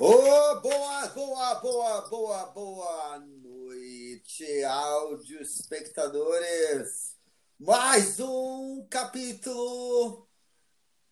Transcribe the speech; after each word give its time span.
Oh, 0.00 0.60
boa, 0.60 1.08
boa, 1.08 1.54
boa, 1.56 2.00
boa, 2.02 2.46
boa 2.52 3.18
noite, 3.18 4.62
áudio 4.62 5.42
espectadores. 5.42 7.16
Mais 7.58 8.20
um 8.20 8.86
capítulo 8.88 10.28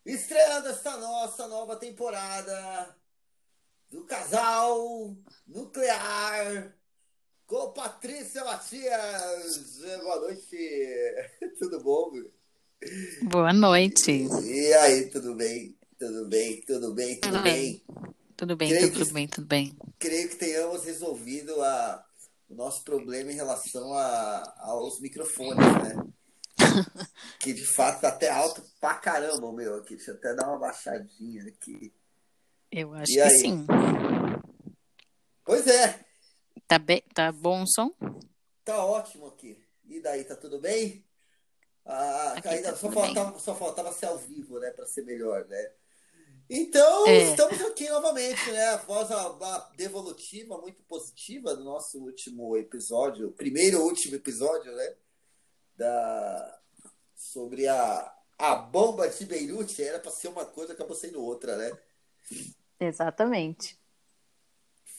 estreando 0.05 0.69
esta 0.69 0.95
nossa 0.95 1.49
nova 1.49 1.75
temporada 1.75 2.95
do 3.89 4.05
casal 4.05 5.17
nuclear 5.45 6.73
com 7.45 7.73
Patrícia 7.73 8.45
Matias. 8.45 9.81
Boa 10.01 10.19
noite. 10.21 10.57
Tudo 11.59 11.83
bom? 11.83 12.13
Boa 13.23 13.51
noite. 13.51 14.29
E 14.45 14.73
aí, 14.75 15.09
tudo 15.09 15.35
bem? 15.35 15.77
Tudo 15.99 16.25
bem? 16.29 16.61
Tudo 16.61 16.93
bem? 16.93 17.19
Tudo, 17.19 17.31
Tudo 17.33 17.43
bem? 17.43 17.83
bem. 17.85 18.16
Tudo 18.37 18.55
bem, 18.55 18.69
Creio 18.69 18.91
tudo 18.93 19.05
que- 19.07 19.13
bem, 19.13 19.27
tudo 19.27 19.47
bem. 19.47 19.75
creio 19.99 20.29
que 20.29 20.35
tenhamos 20.35 20.83
resolvido 20.85 21.59
a- 21.61 22.05
o 22.47 22.53
nosso 22.55 22.83
problema 22.83 23.31
em 23.31 23.35
relação 23.35 23.91
a- 23.93 24.53
aos 24.59 24.99
microfones, 25.01 25.57
né? 25.57 25.95
que 27.39 27.51
de 27.53 27.65
fato 27.65 28.01
tá 28.01 28.09
até 28.09 28.29
alto 28.29 28.63
pra 28.79 28.93
caramba 28.95 29.51
meu 29.51 29.75
aqui. 29.77 29.95
Deixa 29.95 30.11
eu 30.11 30.15
até 30.15 30.35
dar 30.35 30.47
uma 30.47 30.59
baixadinha 30.59 31.43
aqui. 31.47 31.91
Eu 32.71 32.93
acho 32.93 33.11
E 33.11 33.15
que 33.15 33.21
aí? 33.21 33.39
sim. 33.39 33.65
Pois 35.43 35.65
é, 35.67 36.05
Tá, 36.67 36.77
bem, 36.77 37.01
tá 37.13 37.31
bom 37.31 37.63
o 37.63 37.67
som? 37.67 37.91
tá 38.65 38.83
ótimo 38.85 39.27
aqui. 39.27 39.63
E 39.85 40.01
daí, 40.01 40.23
tá 40.25 40.35
tudo 40.35 40.59
bem? 40.59 41.05
Ah, 41.85 42.33
ainda 42.43 42.71
tá 42.71 42.75
só, 42.77 42.89
tudo 42.89 43.01
bem. 43.01 43.15
faltava, 43.15 43.39
só 43.39 43.55
faltava 43.55 43.93
ser 43.93 44.07
ao 44.07 44.17
vivo, 44.17 44.59
né? 44.59 44.69
Pra 44.71 44.85
ser 44.85 45.03
melhor, 45.05 45.45
né? 45.47 45.71
Então, 46.49 47.07
É. 47.07 47.29
estamos 47.31 47.61
aqui 47.61 47.89
novamente, 47.89 48.51
né? 48.51 48.69
Após 48.69 49.11
a, 49.11 49.21
a 49.21 49.71
devolutiva 49.75 50.57
muito 50.57 50.81
positiva 50.83 51.55
do 51.55 51.63
nosso 51.63 51.99
último 51.99 52.55
episódio, 52.55 53.31
primeiro 53.31 53.81
último 53.81 54.15
episódio, 54.15 54.71
né? 54.73 54.95
Da, 55.75 56.59
sobre 57.15 57.67
a, 57.67 58.13
a 58.37 58.55
bomba 58.55 59.09
de 59.09 59.25
Beirute, 59.25 59.83
era 59.83 59.99
para 59.99 60.11
ser 60.11 60.29
uma 60.29 60.45
coisa, 60.45 60.73
acabou 60.73 60.95
sendo 60.95 61.21
outra, 61.21 61.57
né? 61.57 61.71
Exatamente. 62.79 63.77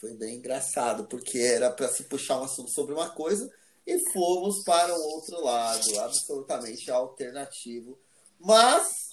Foi 0.00 0.12
bem 0.14 0.36
engraçado, 0.36 1.06
porque 1.06 1.38
era 1.38 1.70
para 1.70 1.88
se 1.88 2.04
puxar 2.04 2.38
um 2.40 2.44
assunto 2.44 2.70
sobre 2.70 2.94
uma 2.94 3.10
coisa 3.10 3.52
e 3.86 3.98
fomos 4.12 4.62
para 4.64 4.94
um 4.94 5.00
outro 5.00 5.42
lado, 5.42 5.98
absolutamente 6.00 6.90
alternativo, 6.90 7.98
mas 8.38 9.07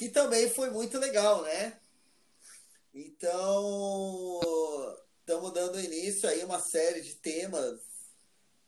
que 0.00 0.08
também 0.08 0.48
foi 0.48 0.70
muito 0.70 0.98
legal, 0.98 1.42
né? 1.42 1.74
Então, 2.94 4.40
estamos 5.20 5.52
dando 5.52 5.78
início 5.78 6.26
aí 6.26 6.40
a 6.40 6.46
uma 6.46 6.58
série 6.58 7.02
de 7.02 7.16
temas 7.16 7.78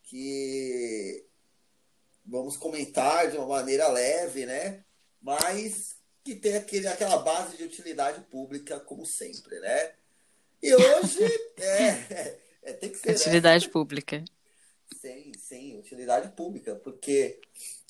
que 0.03 1.25
vamos 2.23 2.55
comentar 2.55 3.31
de 3.31 3.37
uma 3.37 3.47
maneira 3.47 3.87
leve, 3.87 4.45
né? 4.45 4.85
Mas 5.19 5.95
que 6.23 6.35
tem 6.35 6.55
aquele, 6.55 6.85
aquela 6.85 7.17
base 7.17 7.57
de 7.57 7.63
utilidade 7.63 8.21
pública, 8.25 8.79
como 8.79 9.03
sempre, 9.03 9.59
né? 9.59 9.95
E 10.61 10.71
hoje 10.75 11.17
é, 11.57 12.37
é, 12.61 12.73
tem 12.73 12.91
que 12.91 12.99
ser 12.99 13.09
né? 13.09 13.15
Utilidade 13.15 13.69
pública. 13.69 14.23
sem, 15.01 15.31
sem 15.39 15.79
utilidade 15.79 16.29
pública, 16.35 16.75
porque 16.75 17.41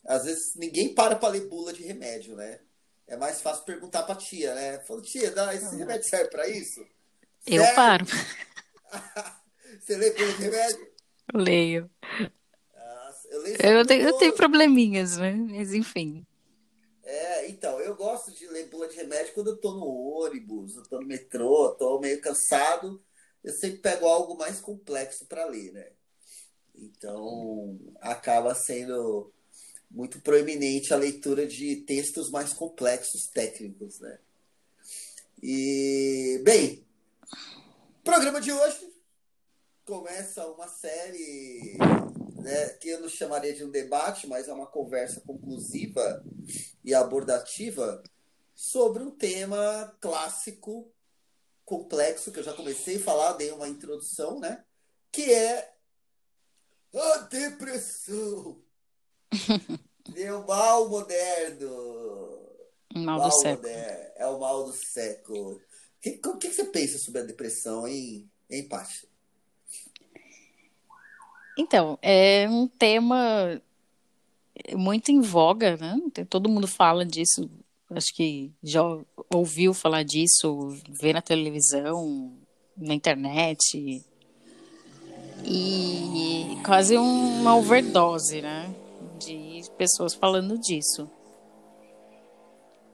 às 0.06 0.24
vezes 0.24 0.56
ninguém 0.56 0.96
para 0.96 1.18
para 1.18 1.34
ler 1.34 1.50
bula 1.50 1.74
de 1.74 1.84
remédio, 1.84 2.38
né? 2.38 2.62
É 3.14 3.18
mais 3.18 3.42
fácil 3.42 3.64
perguntar 3.64 4.02
pra 4.04 4.16
tia, 4.16 4.56
né? 4.56 4.80
Falou, 4.80 5.04
tia, 5.04 5.30
dá, 5.30 5.54
esse 5.54 5.76
remédio 5.76 6.10
serve 6.10 6.32
pra 6.32 6.48
isso? 6.48 6.84
Eu 7.46 7.62
Serve? 7.62 7.76
paro. 7.76 8.06
Você 9.80 9.96
lê 9.98 10.10
de 10.10 10.24
remédio? 10.24 10.88
Eu 11.32 11.40
leio. 11.40 11.92
Nossa, 12.76 13.28
eu 13.30 13.42
leio 13.44 13.56
Eu 13.62 13.86
tenho, 13.86 14.02
eu 14.02 14.06
pelo- 14.08 14.18
tenho 14.18 14.34
probleminhas, 14.34 15.18
né? 15.18 15.32
Mas 15.32 15.76
enfim. 15.76 16.26
É, 17.04 17.50
então, 17.50 17.80
eu 17.82 17.96
gosto 17.96 18.32
de 18.32 18.48
ler 18.48 18.68
bula 18.70 18.88
de 18.88 18.96
remédio 18.96 19.34
quando 19.36 19.52
eu 19.52 19.58
tô 19.58 19.74
no 19.76 19.86
ônibus, 19.86 20.76
eu 20.76 20.84
tô 20.84 21.00
no 21.00 21.06
metrô, 21.06 21.76
tô 21.78 22.00
meio 22.00 22.20
cansado. 22.20 23.00
Eu 23.44 23.54
sempre 23.54 23.78
pego 23.78 24.08
algo 24.08 24.36
mais 24.36 24.60
complexo 24.60 25.28
para 25.28 25.46
ler, 25.46 25.72
né? 25.72 25.92
Então, 26.74 27.78
acaba 28.02 28.56
sendo 28.56 29.32
muito 29.94 30.20
proeminente 30.20 30.92
a 30.92 30.98
leitura 30.98 31.46
de 31.46 31.78
textos 31.78 32.32
mais 32.32 32.52
complexos 32.52 33.28
técnicos, 33.28 34.00
né? 34.00 34.20
E, 35.42 36.42
bem, 36.44 36.84
programa 38.04 38.42
de 38.42 38.52
hoje 38.52 38.92
começa 39.86 40.48
uma 40.48 40.68
série, 40.68 41.78
né, 42.42 42.70
que 42.80 42.90
eu 42.90 43.02
não 43.02 43.10
chamaria 43.10 43.54
de 43.54 43.64
um 43.64 43.70
debate, 43.70 44.26
mas 44.26 44.48
é 44.48 44.54
uma 44.54 44.66
conversa 44.66 45.22
conclusiva 45.22 46.26
e 46.84 46.94
abordativa 46.94 48.02
sobre 48.56 49.04
um 49.04 49.12
tema 49.12 49.96
clássico, 50.00 50.92
complexo, 51.66 52.32
que 52.32 52.40
eu 52.40 52.44
já 52.44 52.54
comecei 52.54 52.98
a 52.98 53.04
falar, 53.04 53.34
dei 53.34 53.52
uma 53.52 53.68
introdução, 53.68 54.40
né? 54.40 54.64
Que 55.12 55.34
é 55.34 55.74
a 56.94 57.18
depressão. 57.30 58.62
O 60.06 60.48
mal 60.48 60.90
moderno. 60.90 62.40
Mal 62.94 63.22
do 63.22 63.32
século. 63.32 63.68
moderno. 63.68 64.12
É 64.18 64.28
o 64.28 64.40
mal 64.40 64.66
do 64.66 64.74
século. 64.74 65.52
O 65.54 65.62
que, 66.02 66.20
o 66.26 66.38
que 66.38 66.52
você 66.52 66.66
pensa 66.66 66.98
sobre 66.98 67.22
a 67.22 67.26
depressão, 67.26 67.88
hein, 67.88 68.30
hein 68.50 68.68
Paty? 68.68 69.08
Então, 71.58 71.98
é 72.02 72.48
um 72.50 72.68
tema 72.68 73.62
muito 74.76 75.10
em 75.12 75.22
voga, 75.22 75.78
né? 75.78 75.98
Todo 76.30 76.50
mundo 76.50 76.68
fala 76.68 77.06
disso. 77.06 77.50
Acho 77.90 78.14
que 78.14 78.52
já 78.62 78.82
ouviu 79.32 79.74
falar 79.74 80.04
disso, 80.04 80.70
vê 80.90 81.14
na 81.14 81.22
televisão, 81.22 82.34
na 82.76 82.94
internet. 82.94 84.04
E 85.46 86.58
quase 86.66 86.98
uma 86.98 87.56
overdose, 87.56 88.42
né? 88.42 88.74
De 89.26 89.62
pessoas 89.78 90.14
falando 90.14 90.58
disso. 90.58 91.10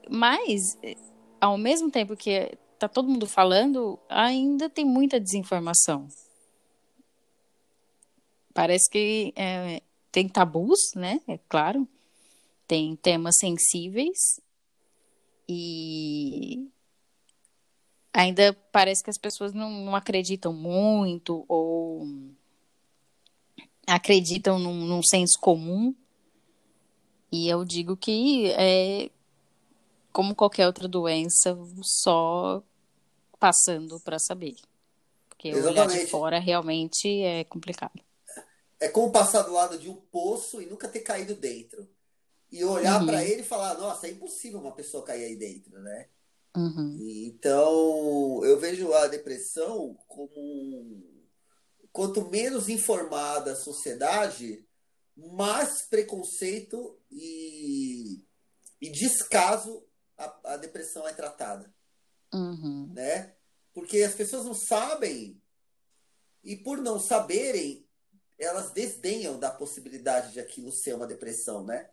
Mas, 0.08 0.76
eh, 0.82 0.96
ao 1.40 1.56
mesmo 1.56 1.90
tempo 1.90 2.16
que 2.16 2.56
tá 2.78 2.88
todo 2.88 3.08
mundo 3.08 3.26
falando, 3.26 3.98
ainda 4.08 4.68
tem 4.68 4.84
muita 4.84 5.20
desinformação. 5.20 6.08
Parece 8.52 8.90
que 8.90 9.32
é, 9.36 9.80
tem 10.10 10.28
tabus, 10.28 10.80
né? 10.96 11.20
É 11.28 11.38
claro. 11.48 11.86
Tem 12.66 12.96
temas 12.96 13.36
sensíveis. 13.38 14.40
E 15.48 16.68
ainda 18.12 18.52
parece 18.72 19.02
que 19.02 19.10
as 19.10 19.18
pessoas 19.18 19.52
não, 19.52 19.70
não 19.70 19.96
acreditam 19.96 20.52
muito 20.52 21.44
ou 21.48 22.06
acreditam 23.86 24.58
num, 24.58 24.86
num 24.86 25.02
senso 25.02 25.38
comum. 25.40 25.94
E 27.32 27.48
eu 27.48 27.64
digo 27.64 27.96
que 27.96 28.50
é 28.52 29.10
como 30.12 30.34
qualquer 30.34 30.66
outra 30.66 30.88
doença, 30.88 31.56
só 31.82 32.62
passando 33.38 34.00
para 34.00 34.18
saber. 34.18 34.56
Porque 35.28 35.54
olhar 35.54 35.86
de 35.86 35.98
Exatamente. 35.98 36.10
fora 36.10 36.38
realmente 36.38 37.08
é 37.22 37.44
complicado. 37.44 38.00
É 38.78 38.88
como 38.88 39.12
passar 39.12 39.42
do 39.42 39.52
lado 39.52 39.78
de 39.78 39.88
um 39.88 39.94
poço 39.94 40.60
e 40.60 40.66
nunca 40.66 40.88
ter 40.88 41.00
caído 41.00 41.34
dentro. 41.34 41.86
E 42.50 42.64
olhar 42.64 42.98
Uhum. 43.00 43.06
para 43.06 43.24
ele 43.24 43.42
e 43.42 43.44
falar, 43.44 43.78
nossa, 43.78 44.06
é 44.08 44.10
impossível 44.10 44.60
uma 44.60 44.72
pessoa 44.72 45.04
cair 45.04 45.24
aí 45.24 45.36
dentro, 45.36 45.80
né? 45.80 46.08
Uhum. 46.56 46.98
Então, 47.00 48.44
eu 48.44 48.58
vejo 48.58 48.92
a 48.92 49.06
depressão 49.06 49.96
como 50.08 50.30
um- 50.36 51.22
quanto 51.92 52.28
menos 52.30 52.68
informada 52.68 53.52
a 53.52 53.56
sociedade, 53.56 54.64
mais 55.16 55.82
preconceito 55.82 56.98
e, 57.10 58.24
e 58.80 58.90
descaso 58.90 59.84
a, 60.16 60.54
a 60.54 60.56
depressão 60.56 61.06
é 61.06 61.12
tratada, 61.12 61.72
Uhum. 62.32 62.92
né? 62.92 63.34
Porque 63.74 64.02
as 64.02 64.14
pessoas 64.14 64.44
não 64.44 64.54
sabem 64.54 65.40
e 66.44 66.56
por 66.56 66.78
não 66.78 66.98
saberem, 66.98 67.86
elas 68.38 68.72
desdenham 68.72 69.38
da 69.38 69.50
possibilidade 69.50 70.32
de 70.32 70.40
aquilo 70.40 70.72
ser 70.72 70.94
uma 70.94 71.06
depressão, 71.06 71.64
né? 71.64 71.90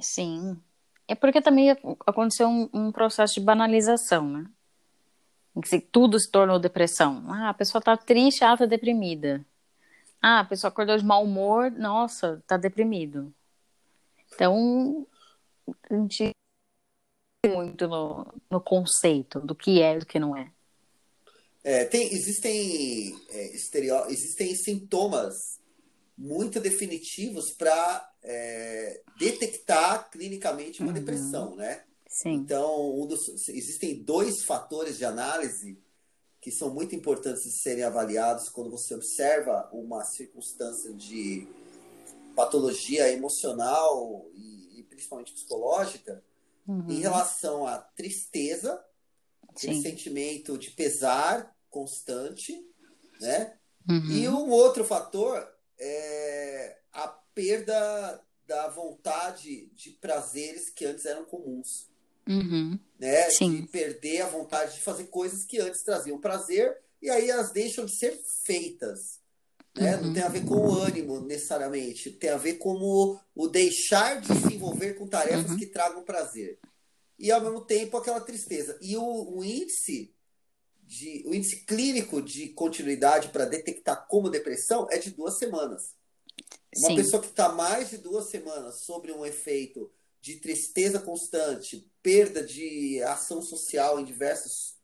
Sim. 0.00 0.60
É 1.08 1.14
porque 1.14 1.40
também 1.40 1.70
aconteceu 1.70 2.48
um, 2.48 2.68
um 2.72 2.92
processo 2.92 3.34
de 3.34 3.40
banalização, 3.40 4.28
né? 4.28 4.50
Em 5.54 5.60
que 5.60 5.80
tudo 5.80 6.18
se 6.18 6.30
tornou 6.30 6.58
depressão. 6.58 7.24
Ah, 7.30 7.48
a 7.50 7.54
pessoa 7.54 7.80
tá 7.80 7.96
triste, 7.96 8.44
ah, 8.44 8.56
tá 8.56 8.66
deprimida. 8.66 9.46
Ah, 10.20 10.40
a 10.40 10.44
pessoa 10.44 10.68
acordou 10.68 10.96
de 10.96 11.04
mau 11.04 11.24
humor, 11.24 11.70
nossa, 11.70 12.42
tá 12.46 12.56
deprimido. 12.56 13.32
Então, 14.34 15.06
a 15.90 15.94
gente 15.94 16.30
muito 17.46 17.86
no, 17.86 18.26
no 18.50 18.60
conceito 18.60 19.40
do 19.40 19.54
que 19.54 19.80
é 19.80 19.96
e 19.96 19.98
do 20.00 20.06
que 20.06 20.18
não 20.18 20.36
é. 20.36 20.50
É, 21.62 21.84
tem, 21.84 22.12
existem, 22.12 23.16
é, 23.30 23.54
estereo, 23.54 24.06
existem 24.08 24.54
sintomas 24.54 25.60
muito 26.16 26.60
definitivos 26.60 27.50
para 27.50 28.12
é, 28.22 29.02
detectar 29.18 30.10
clinicamente 30.10 30.80
uma 30.80 30.88
uhum. 30.88 30.94
depressão, 30.94 31.56
né? 31.56 31.82
Sim. 32.08 32.34
Então, 32.34 33.00
um 33.00 33.06
dos, 33.06 33.48
existem 33.48 34.02
dois 34.02 34.44
fatores 34.44 34.96
de 34.96 35.04
análise 35.04 35.78
que 36.46 36.52
são 36.52 36.72
muito 36.72 36.94
importantes 36.94 37.42
de 37.42 37.50
serem 37.50 37.82
avaliados 37.82 38.48
quando 38.48 38.70
você 38.70 38.94
observa 38.94 39.68
uma 39.72 40.04
circunstância 40.04 40.94
de 40.94 41.44
patologia 42.36 43.10
emocional 43.10 44.30
e, 44.32 44.78
e 44.78 44.82
principalmente 44.84 45.32
psicológica, 45.32 46.22
uhum. 46.64 46.88
em 46.88 47.00
relação 47.00 47.66
à 47.66 47.78
tristeza, 47.78 48.80
aquele 49.48 49.82
sentimento 49.82 50.56
de 50.56 50.70
pesar 50.70 51.52
constante, 51.68 52.64
né? 53.20 53.58
Uhum. 53.90 54.10
E 54.12 54.28
um 54.28 54.48
outro 54.48 54.84
fator 54.84 55.44
é 55.76 56.78
a 56.92 57.08
perda 57.34 58.22
da 58.46 58.68
vontade 58.68 59.66
de 59.74 59.90
prazeres 59.90 60.70
que 60.70 60.84
antes 60.84 61.06
eram 61.06 61.24
comuns. 61.24 61.90
Uhum. 62.28 62.78
Né? 62.98 63.30
Sim. 63.30 63.62
De 63.62 63.68
perder 63.68 64.22
a 64.22 64.28
vontade 64.28 64.74
de 64.74 64.82
fazer 64.82 65.04
coisas 65.04 65.44
que 65.46 65.58
antes 65.58 65.82
traziam 65.82 66.20
prazer 66.20 66.76
e 67.00 67.10
aí 67.10 67.30
elas 67.30 67.52
deixam 67.52 67.84
de 67.84 67.96
ser 67.96 68.18
feitas. 68.44 68.98
Né? 69.76 69.96
Uhum. 69.96 70.06
Não 70.06 70.14
tem 70.14 70.22
a 70.22 70.28
ver 70.28 70.44
com 70.44 70.54
o 70.54 70.74
ânimo 70.78 71.20
necessariamente, 71.20 72.10
tem 72.10 72.30
a 72.30 72.36
ver 72.36 72.54
com 72.54 72.74
o, 72.74 73.18
o 73.34 73.48
deixar 73.48 74.20
de 74.20 74.34
se 74.34 74.54
envolver 74.54 74.94
com 74.94 75.06
tarefas 75.06 75.50
uhum. 75.50 75.56
que 75.56 75.66
tragam 75.66 76.02
prazer. 76.02 76.58
E 77.18 77.30
ao 77.30 77.40
mesmo 77.40 77.60
tempo 77.60 77.96
aquela 77.96 78.20
tristeza. 78.20 78.78
E 78.80 78.96
o, 78.96 79.38
o 79.38 79.44
índice 79.44 80.14
de, 80.82 81.24
o 81.26 81.34
índice 81.34 81.64
clínico 81.64 82.22
de 82.22 82.48
continuidade 82.50 83.28
para 83.28 83.44
detectar 83.44 84.06
como 84.06 84.30
depressão 84.30 84.86
é 84.90 84.98
de 84.98 85.10
duas 85.10 85.38
semanas. 85.38 85.94
Uma 86.76 86.88
Sim. 86.90 86.96
pessoa 86.96 87.22
que 87.22 87.28
está 87.28 87.50
mais 87.50 87.90
de 87.90 87.98
duas 87.98 88.30
semanas 88.30 88.84
sobre 88.84 89.12
um 89.12 89.24
efeito 89.24 89.90
de 90.20 90.36
tristeza 90.36 90.98
constante, 90.98 91.88
perda 92.02 92.42
de 92.42 93.02
ação 93.02 93.40
social 93.40 94.00
em 94.00 94.04
diversos, 94.04 94.76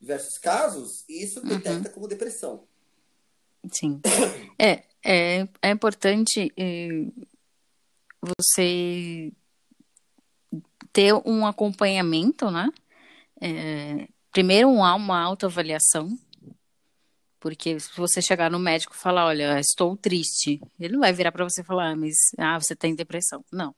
diversos 0.00 0.38
casos, 0.38 1.04
isso 1.08 1.40
detecta 1.40 1.88
uhum. 1.88 1.94
como 1.94 2.08
depressão. 2.08 2.64
Sim. 3.70 4.00
É, 4.58 4.84
é, 5.02 5.48
é 5.62 5.70
importante 5.70 6.52
eh, 6.56 7.06
você 8.44 9.32
ter 10.92 11.14
um 11.24 11.46
acompanhamento, 11.46 12.50
né? 12.50 12.68
É, 13.40 14.06
primeiro, 14.30 14.70
uma 14.70 15.18
autoavaliação, 15.18 16.10
porque 17.38 17.80
se 17.80 17.90
você 17.96 18.20
chegar 18.20 18.50
no 18.50 18.58
médico 18.58 18.94
e 18.94 18.98
falar, 18.98 19.26
olha, 19.26 19.58
estou 19.58 19.96
triste, 19.96 20.60
ele 20.78 20.92
não 20.92 21.00
vai 21.00 21.12
virar 21.12 21.32
para 21.32 21.44
você 21.44 21.62
e 21.62 21.64
falar, 21.64 21.92
ah, 21.92 21.96
mas 21.96 22.14
ah, 22.38 22.60
você 22.60 22.76
tem 22.76 22.94
depressão. 22.94 23.42
Não. 23.50 23.74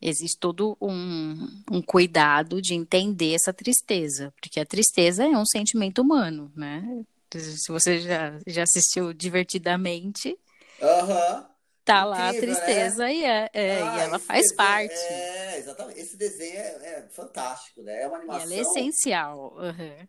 Existe 0.00 0.38
todo 0.38 0.76
um, 0.80 1.48
um 1.70 1.82
cuidado 1.82 2.62
de 2.62 2.74
entender 2.74 3.34
essa 3.34 3.52
tristeza, 3.52 4.32
porque 4.40 4.60
a 4.60 4.66
tristeza 4.66 5.24
é 5.24 5.36
um 5.36 5.44
sentimento 5.44 6.02
humano, 6.02 6.52
né? 6.54 7.04
Se 7.32 7.70
você 7.70 7.98
já, 7.98 8.38
já 8.46 8.62
assistiu 8.62 9.12
divertidamente, 9.12 10.38
uhum. 10.80 11.44
tá 11.84 12.04
lá 12.04 12.28
Incrível, 12.28 12.54
a 12.54 12.58
né? 12.58 12.64
tristeza 12.64 13.04
né? 13.04 13.14
e, 13.14 13.24
é, 13.24 13.50
é 13.52 13.82
ah, 13.82 13.96
e 13.96 14.00
ela 14.00 14.18
faz 14.20 14.42
desenho, 14.42 14.56
parte. 14.56 14.94
É, 14.94 15.58
exatamente. 15.58 16.00
Esse 16.00 16.16
desenho 16.16 16.58
é, 16.58 16.62
é, 16.62 17.08
fantástico, 17.10 17.82
né? 17.82 18.02
É 18.02 18.06
uma 18.06 18.18
animação. 18.18 18.48
E 18.48 18.52
ela 18.52 18.54
é 18.54 18.60
essencial 18.60 19.56
uhum, 19.58 20.06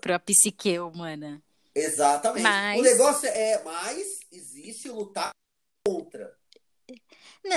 para 0.00 0.16
a 0.16 0.18
psique 0.18 0.78
humana. 0.80 1.40
Exatamente. 1.74 2.42
Mas... 2.42 2.80
O 2.80 2.82
negócio 2.82 3.28
é, 3.28 3.62
mas 3.62 4.18
existe 4.32 4.88
lutar 4.88 5.30
contra. 5.86 6.35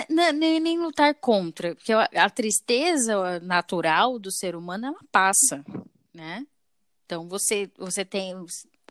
Nem, 0.09 0.59
nem 0.59 0.79
lutar 0.79 1.15
contra, 1.15 1.75
porque 1.75 1.93
a 1.93 2.29
tristeza 2.29 3.39
natural 3.39 4.19
do 4.19 4.31
ser 4.31 4.55
humano 4.55 4.87
ela 4.87 4.99
passa, 5.11 5.63
né? 6.13 6.45
Então 7.05 7.27
você 7.27 7.69
você 7.77 8.05
tem 8.05 8.35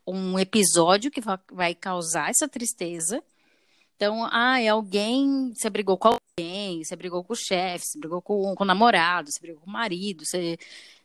um 0.07 0.39
episódio 0.39 1.11
que 1.11 1.21
vai 1.53 1.75
causar 1.75 2.31
essa 2.31 2.49
tristeza. 2.49 3.23
Então, 3.97 4.29
ah, 4.31 4.61
é 4.61 4.69
alguém, 4.69 5.53
você 5.55 5.69
brigou 5.69 5.99
com 5.99 6.17
alguém, 6.39 6.85
você 6.85 6.95
brigou 6.95 7.25
com 7.25 7.33
o 7.33 7.37
chefe, 7.37 7.85
você 7.85 7.99
brigou 7.99 8.23
com, 8.23 8.55
com 8.55 8.65
o 8.65 8.67
namorado, 8.67 9.29
você 9.31 9.41
brigou 9.41 9.61
com 9.61 9.69
o 9.69 9.73
marido, 9.73 10.25
você 10.25 10.57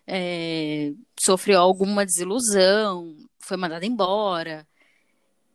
é, 0.06 0.94
sofreu 1.20 1.60
alguma 1.60 2.06
desilusão, 2.06 3.18
foi 3.40 3.58
mandado 3.58 3.84
embora. 3.84 4.66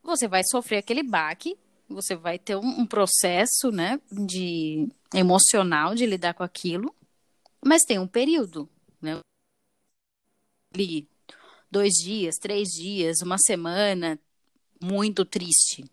Você 0.02 0.26
vai 0.26 0.43
sofrer 0.44 0.79
aquele 0.79 1.02
baque 1.02 1.56
você 1.88 2.14
vai 2.14 2.38
ter 2.38 2.56
um, 2.56 2.81
um 2.81 2.87
processo, 2.87 3.70
né, 3.73 4.00
de 4.11 4.88
emocional 5.14 5.94
de 5.94 6.06
lidar 6.06 6.35
com 6.35 6.43
aquilo, 6.43 6.94
mas 7.64 7.82
tem 7.82 7.99
um 7.99 8.06
período, 8.06 8.69
né? 9.00 9.19
Ali, 10.75 11.08
dois 11.70 11.94
dias, 11.94 12.37
três 12.37 12.69
dias, 12.69 13.23
uma 13.23 13.38
semana 13.38 14.19
muito 14.81 15.25
triste, 15.25 15.85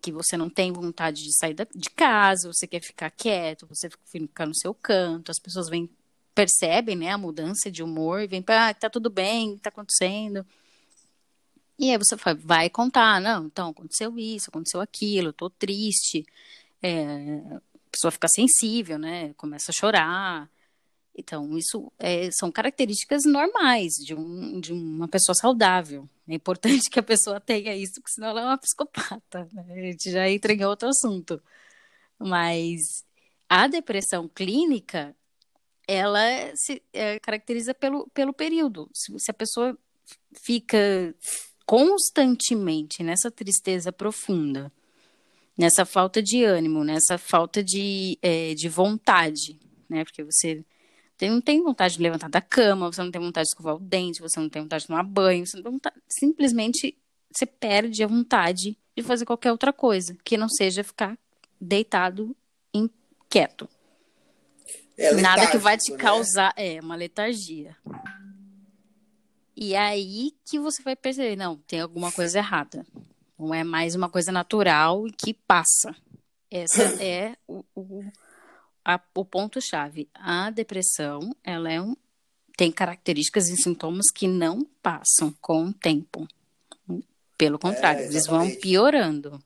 que 0.00 0.10
você 0.10 0.36
não 0.36 0.50
tem 0.50 0.72
vontade 0.72 1.22
de 1.22 1.36
sair 1.36 1.54
de 1.54 1.90
casa, 1.90 2.52
você 2.52 2.66
quer 2.66 2.82
ficar 2.82 3.10
quieto, 3.10 3.66
você 3.66 3.88
fica 4.10 4.46
no 4.46 4.54
seu 4.54 4.74
canto, 4.74 5.30
as 5.30 5.38
pessoas 5.38 5.68
vêm 5.68 5.88
percebem, 6.34 6.94
né, 6.94 7.10
a 7.10 7.18
mudança 7.18 7.68
de 7.68 7.82
humor, 7.82 8.28
vêm 8.28 8.40
para, 8.40 8.68
ah, 8.68 8.74
tá 8.74 8.88
tudo 8.88 9.10
bem, 9.10 9.58
tá 9.58 9.70
acontecendo. 9.70 10.46
E 11.78 11.90
aí 11.92 11.98
você 11.98 12.16
vai 12.36 12.68
contar, 12.68 13.20
não, 13.20 13.46
então 13.46 13.70
aconteceu 13.70 14.18
isso, 14.18 14.50
aconteceu 14.50 14.80
aquilo, 14.80 15.32
tô 15.32 15.48
triste. 15.48 16.26
É, 16.82 17.04
a 17.88 17.90
pessoa 17.90 18.10
fica 18.10 18.28
sensível, 18.28 18.98
né? 18.98 19.32
Começa 19.34 19.70
a 19.70 19.74
chorar. 19.74 20.50
Então, 21.16 21.58
isso 21.58 21.92
é, 21.98 22.30
são 22.32 22.50
características 22.52 23.24
normais 23.26 23.92
de, 23.94 24.14
um, 24.14 24.60
de 24.60 24.72
uma 24.72 25.08
pessoa 25.08 25.34
saudável. 25.34 26.08
É 26.28 26.34
importante 26.34 26.88
que 26.90 26.98
a 27.00 27.02
pessoa 27.02 27.40
tenha 27.40 27.74
isso, 27.76 27.94
porque 27.94 28.12
senão 28.12 28.28
ela 28.28 28.40
é 28.42 28.44
uma 28.44 28.58
psicopata. 28.58 29.48
Né? 29.52 29.64
A 29.68 29.80
gente 29.92 30.10
já 30.10 30.28
entra 30.28 30.52
em 30.52 30.64
outro 30.64 30.88
assunto. 30.88 31.42
Mas 32.18 33.04
a 33.48 33.66
depressão 33.68 34.28
clínica, 34.28 35.14
ela 35.88 36.20
se 36.54 36.82
é, 36.92 37.18
caracteriza 37.20 37.74
pelo, 37.74 38.08
pelo 38.10 38.32
período. 38.32 38.88
Se, 38.94 39.12
se 39.18 39.30
a 39.30 39.34
pessoa 39.34 39.76
fica 40.34 41.14
constantemente 41.68 43.02
nessa 43.02 43.30
tristeza 43.30 43.92
profunda, 43.92 44.72
nessa 45.54 45.84
falta 45.84 46.22
de 46.22 46.42
ânimo, 46.42 46.82
nessa 46.82 47.18
falta 47.18 47.62
de, 47.62 48.18
é, 48.22 48.54
de 48.54 48.70
vontade, 48.70 49.60
né? 49.86 50.02
Porque 50.02 50.24
você 50.24 50.64
não 51.20 51.42
tem 51.42 51.62
vontade 51.62 51.98
de 51.98 52.02
levantar 52.02 52.30
da 52.30 52.40
cama, 52.40 52.90
você 52.90 53.02
não 53.02 53.10
tem 53.10 53.20
vontade 53.20 53.44
de 53.44 53.50
escovar 53.50 53.76
o 53.76 53.80
dente, 53.80 54.22
você 54.22 54.40
não 54.40 54.48
tem 54.48 54.62
vontade 54.62 54.84
de 54.84 54.88
tomar 54.88 55.02
banho, 55.02 55.46
você 55.46 55.58
não 55.58 55.62
tem 55.62 55.72
vontade, 55.72 55.96
simplesmente 56.08 56.96
você 57.30 57.44
perde 57.44 58.02
a 58.02 58.06
vontade 58.06 58.74
de 58.96 59.02
fazer 59.02 59.26
qualquer 59.26 59.52
outra 59.52 59.70
coisa, 59.70 60.16
que 60.24 60.38
não 60.38 60.48
seja 60.48 60.82
ficar 60.82 61.18
deitado 61.60 62.34
inquieto. 62.72 63.68
É 64.96 65.12
Nada 65.12 65.50
que 65.50 65.58
vai 65.58 65.76
te 65.76 65.92
né? 65.92 65.98
causar, 65.98 66.54
né? 66.56 66.76
é, 66.76 66.80
uma 66.80 66.96
letargia. 66.96 67.76
E 69.60 69.74
aí 69.74 70.36
que 70.44 70.56
você 70.56 70.80
vai 70.84 70.94
perceber, 70.94 71.34
não, 71.34 71.56
tem 71.56 71.80
alguma 71.80 72.12
coisa 72.12 72.38
errada. 72.38 72.86
Não 73.36 73.52
é 73.52 73.64
mais 73.64 73.96
uma 73.96 74.08
coisa 74.08 74.30
natural 74.30 75.04
e 75.08 75.10
que 75.10 75.34
passa. 75.34 75.96
Essa 76.48 76.84
é 77.02 77.36
o, 77.44 77.64
o, 77.74 78.04
o 79.16 79.24
ponto-chave. 79.24 80.08
A 80.14 80.50
depressão, 80.50 81.34
ela 81.42 81.72
é 81.72 81.80
um, 81.80 81.96
tem 82.56 82.70
características 82.70 83.48
e 83.48 83.56
sintomas 83.56 84.12
que 84.14 84.28
não 84.28 84.64
passam 84.80 85.34
com 85.40 85.64
o 85.64 85.72
tempo. 85.72 86.28
Pelo 87.36 87.58
contrário, 87.58 88.02
é, 88.02 88.06
eles 88.06 88.26
vão 88.28 88.48
piorando. 88.60 89.42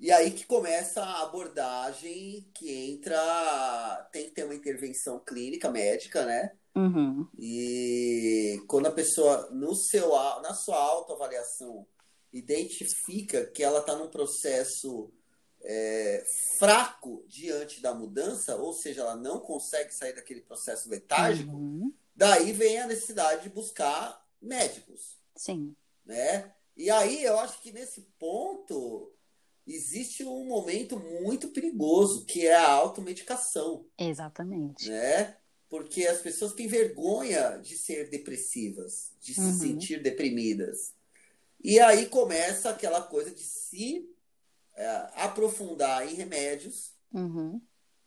E 0.00 0.10
aí 0.10 0.32
que 0.32 0.44
começa 0.44 1.00
a 1.00 1.22
abordagem 1.22 2.44
que 2.52 2.90
entra. 2.90 4.08
Tem 4.10 4.24
que 4.24 4.32
ter 4.32 4.44
uma 4.44 4.54
intervenção 4.54 5.20
clínica, 5.20 5.70
médica, 5.70 6.26
né? 6.26 6.50
Uhum. 6.76 7.26
E 7.38 8.62
quando 8.68 8.86
a 8.86 8.92
pessoa, 8.92 9.48
no 9.50 9.74
seu, 9.74 10.10
na 10.42 10.52
sua 10.52 10.76
autoavaliação, 10.76 11.86
identifica 12.30 13.46
que 13.46 13.62
ela 13.62 13.80
está 13.80 13.96
num 13.96 14.08
processo 14.08 15.10
é, 15.62 16.22
fraco 16.58 17.24
diante 17.26 17.80
da 17.80 17.94
mudança, 17.94 18.56
ou 18.56 18.74
seja, 18.74 19.00
ela 19.00 19.16
não 19.16 19.40
consegue 19.40 19.90
sair 19.92 20.14
daquele 20.14 20.42
processo 20.42 20.88
letárgico, 20.90 21.56
uhum. 21.56 21.92
daí 22.14 22.52
vem 22.52 22.78
a 22.78 22.86
necessidade 22.86 23.44
de 23.44 23.48
buscar 23.48 24.22
médicos. 24.40 25.16
Sim. 25.34 25.74
Né? 26.04 26.52
E 26.76 26.90
aí 26.90 27.24
eu 27.24 27.38
acho 27.38 27.60
que 27.62 27.72
nesse 27.72 28.02
ponto 28.18 29.12
existe 29.66 30.24
um 30.24 30.46
momento 30.46 30.98
muito 30.98 31.48
perigoso, 31.48 32.26
que 32.26 32.46
é 32.46 32.54
a 32.54 32.70
automedicação. 32.70 33.86
Exatamente. 33.98 34.88
Né? 34.88 35.36
Porque 35.68 36.06
as 36.06 36.20
pessoas 36.20 36.52
têm 36.52 36.68
vergonha 36.68 37.58
de 37.58 37.76
ser 37.76 38.08
depressivas, 38.08 39.12
de 39.20 39.38
Uhum. 39.38 39.52
se 39.52 39.58
sentir 39.58 40.02
deprimidas. 40.02 40.94
E 41.62 41.80
aí 41.80 42.06
começa 42.06 42.70
aquela 42.70 43.02
coisa 43.02 43.30
de 43.30 43.42
se 43.42 44.08
é, 44.78 44.86
aprofundar 45.14 46.06
em 46.06 46.14
remédios, 46.14 46.92
Uhum. 47.12 47.60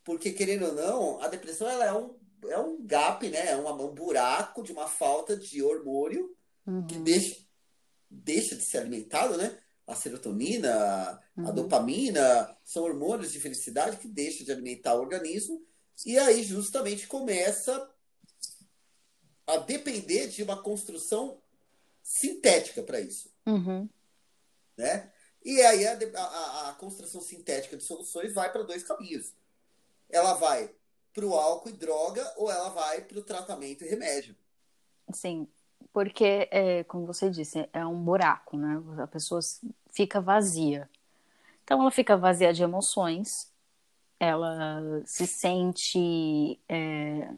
porque 0.04 0.32
querendo 0.32 0.68
ou 0.68 0.74
não, 0.76 1.20
a 1.22 1.28
depressão 1.28 1.68
ela 1.68 1.84
é 1.86 1.92
um, 1.94 2.16
é 2.48 2.60
um 2.60 2.86
gap, 2.86 3.28
né? 3.28 3.50
É 3.52 3.56
uma- 3.58 3.74
um 3.74 3.94
buraco 3.94 4.62
de 4.62 4.72
uma 4.72 4.88
falta 4.88 5.36
de 5.36 5.64
hormônio 5.64 6.34
que 6.88 6.96
Uhum. 6.96 7.04
deixa, 7.04 7.38
deixa 8.10 8.56
de 8.56 8.64
ser 8.64 8.78
alimentado, 8.78 9.36
né? 9.36 9.58
A 9.88 9.96
serotonina, 9.96 10.72
a 10.72 11.20
Uhum. 11.42 11.56
dopamina, 11.56 12.56
são 12.64 12.84
hormônios 12.84 13.32
de 13.32 13.40
felicidade 13.40 13.98
que 13.98 14.08
deixam 14.08 14.46
de 14.46 14.52
alimentar 14.52 14.94
o 14.94 15.02
organismo. 15.02 15.66
E 16.06 16.18
aí 16.18 16.44
justamente 16.44 17.08
começa 17.08 17.90
a 19.46 19.58
depender 19.58 20.28
de 20.28 20.44
uma 20.44 20.62
construção 20.62 21.42
sintética 22.04 22.82
para 22.84 23.00
isso, 23.00 23.32
Uhum. 23.46 23.90
né? 24.78 25.12
E 25.44 25.62
aí 25.62 25.88
a, 25.88 25.98
a- 26.16 26.70
a 26.70 26.74
construção 26.74 27.22
sintética 27.22 27.78
de 27.78 27.84
soluções 27.84 28.34
vai 28.34 28.52
para 28.52 28.64
dois 28.64 28.84
caminhos. 28.84 29.34
Ela 30.10 30.34
vai 30.34 30.74
para 31.14 31.26
o 31.26 31.34
álcool 31.34 31.70
e 31.70 31.74
droga 31.74 32.34
ou 32.38 32.52
ela 32.52 32.70
vai 32.70 33.02
para 33.02 33.20
o 33.20 33.24
tratamento 33.24 33.84
e 33.84 33.88
remédio. 33.90 34.36
Sim, 35.14 35.48
porque, 35.92 36.48
é, 36.52 36.84
como 36.84 37.06
você 37.06 37.30
disse, 37.30 37.68
é 37.74 37.86
um 37.86 38.04
buraco, 38.04 38.58
né? 38.58 38.82
A 39.02 39.08
pessoa 39.08 39.40
fica 39.92 40.22
vazia. 40.22 40.90
Então, 41.64 41.82
ela 41.82 41.92
fica 41.92 42.16
vazia 42.18 42.54
de 42.54 42.62
emoções, 42.64 43.49
ela 44.20 45.02
se 45.06 45.26
sente 45.28 46.60
é, 46.68 47.30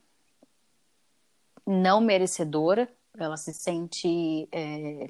não 1.66 2.02
merecedora, 2.02 2.90
ela 3.18 3.38
se 3.38 3.54
sente 3.54 4.48
é, 4.52 5.10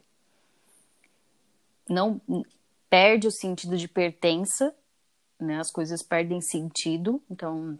não 1.89 2.21
perde 2.89 3.27
o 3.27 3.31
sentido 3.31 3.77
de 3.77 3.87
pertença, 3.87 4.73
né? 5.39 5.59
As 5.59 5.71
coisas 5.71 6.01
perdem 6.01 6.41
sentido, 6.41 7.21
então 7.29 7.77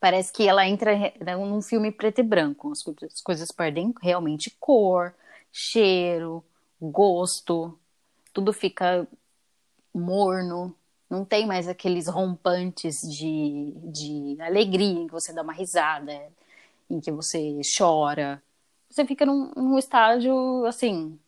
parece 0.00 0.32
que 0.32 0.48
ela 0.48 0.66
entra 0.66 0.96
né, 0.96 1.36
num 1.36 1.62
filme 1.62 1.92
preto 1.92 2.20
e 2.20 2.24
branco. 2.24 2.70
As, 2.72 2.82
co- 2.82 2.94
as 3.04 3.20
coisas 3.20 3.50
perdem 3.50 3.92
realmente 4.00 4.50
cor, 4.58 5.14
cheiro, 5.52 6.44
gosto, 6.80 7.78
tudo 8.32 8.52
fica 8.52 9.06
morno. 9.94 10.74
Não 11.10 11.24
tem 11.24 11.44
mais 11.44 11.66
aqueles 11.66 12.06
rompantes 12.06 13.00
de, 13.02 13.72
de 13.82 14.36
alegria 14.40 14.86
em 15.00 15.06
que 15.08 15.12
você 15.12 15.32
dá 15.32 15.42
uma 15.42 15.52
risada, 15.52 16.12
em 16.88 17.00
que 17.00 17.10
você 17.10 17.60
chora. 17.76 18.40
Você 18.88 19.04
fica 19.04 19.26
num, 19.26 19.50
num 19.56 19.76
estágio 19.78 20.64
assim. 20.66 21.18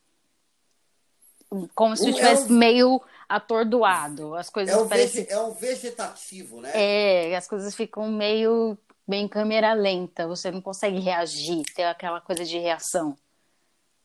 Como 1.75 1.97
se 1.97 2.07
é 2.07 2.11
estivesse 2.11 2.51
um- 2.51 2.57
meio 2.57 3.03
atordoado. 3.29 4.35
As 4.37 4.49
coisas 4.49 4.75
É 4.75 4.79
um, 4.79 4.89
parecem. 4.89 5.25
vege- 5.25 5.33
é 5.33 5.39
um 5.41 5.53
vegetativo, 5.53 6.61
né? 6.61 6.71
É, 6.75 7.37
as 7.37 7.47
coisas 7.49 7.75
ficam 7.75 8.09
meio 8.11 8.79
bem 9.07 9.27
câmera 9.29 9.73
lenta, 9.75 10.27
você 10.29 10.51
não 10.51 10.63
consegue 10.63 10.99
reagir, 11.01 11.65
ter 11.75 11.83
aquela 11.83 12.21
coisa 12.21 12.45
de 12.45 12.57
reação. 12.59 13.17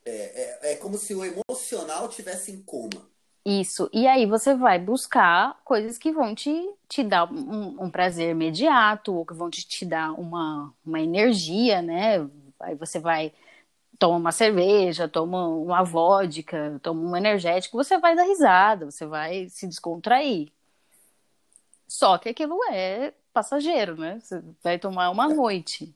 É, 0.03 0.71
é 0.73 0.75
como 0.77 0.97
se 0.97 1.13
o 1.13 1.23
emocional 1.23 2.07
tivesse 2.09 2.51
em 2.51 2.61
coma. 2.63 3.07
Isso. 3.49 3.89
E 3.93 4.05
aí 4.05 4.25
você 4.25 4.53
vai 4.53 4.77
buscar 4.77 5.57
coisas 5.63 5.97
que 5.97 6.11
vão 6.11 6.35
te, 6.35 6.69
te 6.89 7.01
dar 7.01 7.31
um, 7.31 7.81
um 7.81 7.89
prazer 7.89 8.31
imediato, 8.31 9.15
ou 9.15 9.25
que 9.25 9.33
vão 9.33 9.49
te, 9.49 9.65
te 9.65 9.85
dar 9.85 10.11
uma, 10.19 10.73
uma 10.85 10.99
energia, 10.99 11.81
né? 11.81 12.29
Aí 12.59 12.75
você 12.75 12.99
vai, 12.99 13.31
toma 13.97 14.17
uma 14.17 14.33
cerveja, 14.33 15.07
toma 15.07 15.47
uma 15.47 15.81
vodka, 15.81 16.77
toma 16.83 16.99
um 17.09 17.15
energético, 17.15 17.77
você 17.77 17.97
vai 17.97 18.17
dar 18.17 18.23
risada, 18.23 18.91
você 18.91 19.05
vai 19.05 19.47
se 19.47 19.65
descontrair. 19.65 20.51
Só 21.87 22.17
que 22.17 22.27
aquilo 22.27 22.59
é 22.69 23.13
passageiro, 23.31 23.95
né? 23.95 24.19
Você 24.21 24.43
vai 24.61 24.77
tomar 24.77 25.09
uma 25.09 25.29
noite. 25.29 25.95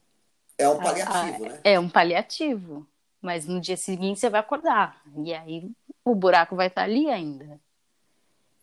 É 0.58 0.70
um 0.70 0.77
paliativo, 0.77 1.46
né? 1.50 1.60
É 1.65 1.77
um 1.77 1.89
paliativo. 1.89 2.88
Mas 3.22 3.46
no 3.46 3.60
dia 3.62 3.78
seguinte 3.78 4.20
você 4.20 4.30
vai 4.30 4.40
acordar. 4.40 5.01
E 5.24 5.34
aí 5.34 5.70
o 6.04 6.16
buraco 6.16 6.56
vai 6.56 6.68
estar 6.68 6.84
ali 6.84 7.08
ainda. 7.10 7.60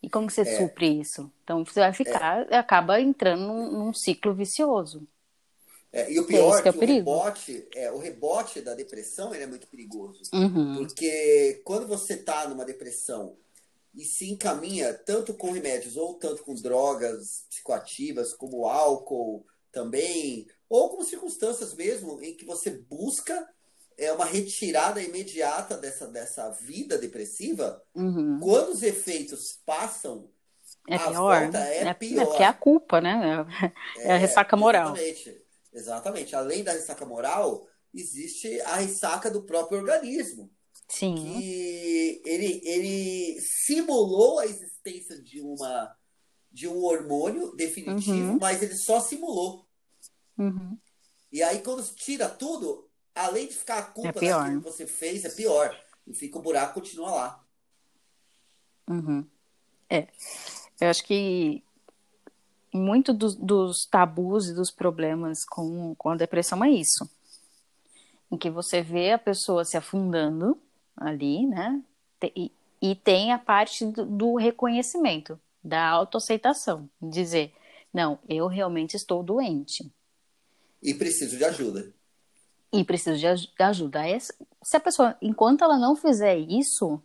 E 0.01 0.09
como 0.09 0.29
você 0.29 0.41
É. 0.41 0.57
supre 0.57 0.99
isso? 0.99 1.31
Então 1.43 1.63
você 1.65 1.79
vai 1.79 1.93
ficar, 1.93 2.41
acaba 2.53 2.99
entrando 3.01 3.41
num, 3.47 3.71
num 3.85 3.93
ciclo 3.93 4.33
vicioso. 4.33 5.07
É, 5.91 6.11
e 6.11 6.19
o 6.19 6.23
É 6.23 6.27
pior 6.27 6.61
que 6.61 6.69
é 6.69 6.71
que 6.71 6.77
o 6.77 6.77
o 6.77 6.79
perigo. 6.79 6.97
rebote, 6.99 7.67
é, 7.75 7.91
o 7.91 7.97
rebote 7.97 8.61
da 8.61 8.75
depressão 8.75 9.33
ele 9.33 9.43
é 9.43 9.47
muito 9.47 9.67
perigoso. 9.67 10.21
Uhum. 10.33 10.75
Porque 10.77 11.61
quando 11.65 11.87
você 11.87 12.13
está 12.13 12.47
numa 12.47 12.63
depressão 12.65 13.35
e 13.95 14.05
se 14.05 14.29
encaminha 14.31 14.93
tanto 14.93 15.33
com 15.33 15.51
remédios 15.51 15.97
ou 15.97 16.13
tanto 16.13 16.43
com 16.43 16.53
drogas 16.53 17.45
psicoativas, 17.49 18.33
como 18.33 18.67
álcool 18.67 19.45
também, 19.71 20.47
ou 20.69 20.89
com 20.95 21.03
circunstâncias 21.03 21.73
mesmo 21.73 22.21
em 22.21 22.35
que 22.35 22.45
você 22.45 22.69
busca 22.69 23.47
é, 23.99 24.11
uma 24.13 24.25
retirada 24.25 25.01
imediata 25.01 25.77
dessa, 25.77 26.07
dessa 26.07 26.49
vida 26.51 26.97
depressiva, 26.97 27.81
Uhum. 27.95 28.39
quando 28.39 28.69
os 28.69 28.81
efeitos 28.83 29.59
passam, 29.65 30.29
É 30.87 30.95
a 30.95 30.99
pior. 31.09 31.41
volta 31.43 31.57
é 31.59 31.87
é, 31.87 31.93
pior. 31.93 32.21
é 32.21 32.25
porque 32.25 32.43
é 32.43 32.47
a 32.47 32.53
culpa, 32.53 33.01
né? 33.01 33.45
É 33.99 34.13
a 34.13 34.17
ressaca 34.17 34.55
moral. 34.57 34.95
Exatamente. 34.95 35.43
Exatamente. 35.71 36.35
Além 36.35 36.63
da 36.63 36.71
ressaca 36.71 37.05
moral, 37.05 37.67
existe 37.93 38.59
a 38.61 38.75
ressaca 38.77 39.29
do 39.29 39.43
próprio 39.43 39.79
organismo. 39.79 40.49
Sim. 40.87 41.13
Que 41.15 42.21
ele, 42.25 42.61
ele 42.63 43.39
simulou 43.41 44.39
a 44.39 44.45
existência 44.45 45.21
de 45.21 45.39
uma 45.41 45.95
de 46.51 46.67
um 46.67 46.83
hormônio 46.83 47.55
definitivo, 47.55 48.31
Uhum. 48.31 48.39
mas 48.41 48.63
ele 48.63 48.75
só 48.75 48.99
simulou. 48.99 49.67
Uhum. 50.35 50.75
E 51.31 51.43
aí, 51.43 51.59
quando 51.59 51.83
tira 51.93 52.27
tudo, 52.27 52.88
além 53.15 53.47
de 53.47 53.53
ficar 53.53 53.79
a 53.79 53.83
culpa 53.83 54.09
É 54.09 54.11
daquilo 54.29 54.61
que 54.61 54.69
você 54.69 54.87
fez, 54.87 55.25
é 55.25 55.29
pior. 55.29 55.77
E 56.07 56.13
fica 56.13 56.37
o 56.37 56.41
buraco 56.41 56.75
continua 56.75 57.11
lá. 57.11 57.45
Uhum. 58.87 59.25
É. 59.89 60.07
Eu 60.79 60.89
acho 60.89 61.03
que 61.03 61.63
muito 62.73 63.13
dos, 63.13 63.35
dos 63.35 63.85
tabus 63.85 64.47
e 64.47 64.53
dos 64.53 64.71
problemas 64.71 65.43
com, 65.45 65.93
com 65.95 66.09
a 66.09 66.15
depressão 66.15 66.63
é 66.63 66.69
isso. 66.69 67.09
Em 68.31 68.37
que 68.37 68.49
você 68.49 68.81
vê 68.81 69.11
a 69.11 69.19
pessoa 69.19 69.65
se 69.65 69.75
afundando 69.75 70.59
ali, 70.95 71.45
né? 71.45 71.81
E, 72.35 72.51
e 72.81 72.95
tem 72.95 73.31
a 73.33 73.39
parte 73.39 73.85
do, 73.85 74.05
do 74.05 74.35
reconhecimento, 74.35 75.39
da 75.63 75.87
autoaceitação. 75.87 76.89
Dizer, 77.01 77.53
não, 77.93 78.19
eu 78.27 78.47
realmente 78.47 78.95
estou 78.95 79.23
doente 79.23 79.91
E 80.81 80.93
preciso 80.93 81.37
de 81.37 81.43
ajuda. 81.43 81.91
E 82.71 82.83
preciso 82.83 83.17
de 83.17 83.27
aj- 83.27 83.47
de 83.47 83.63
ajuda. 83.63 84.01
Se 84.61 84.77
a 84.77 84.79
pessoa, 84.79 85.17
enquanto 85.21 85.63
ela 85.63 85.77
não 85.77 85.95
fizer 85.95 86.37
isso, 86.37 87.01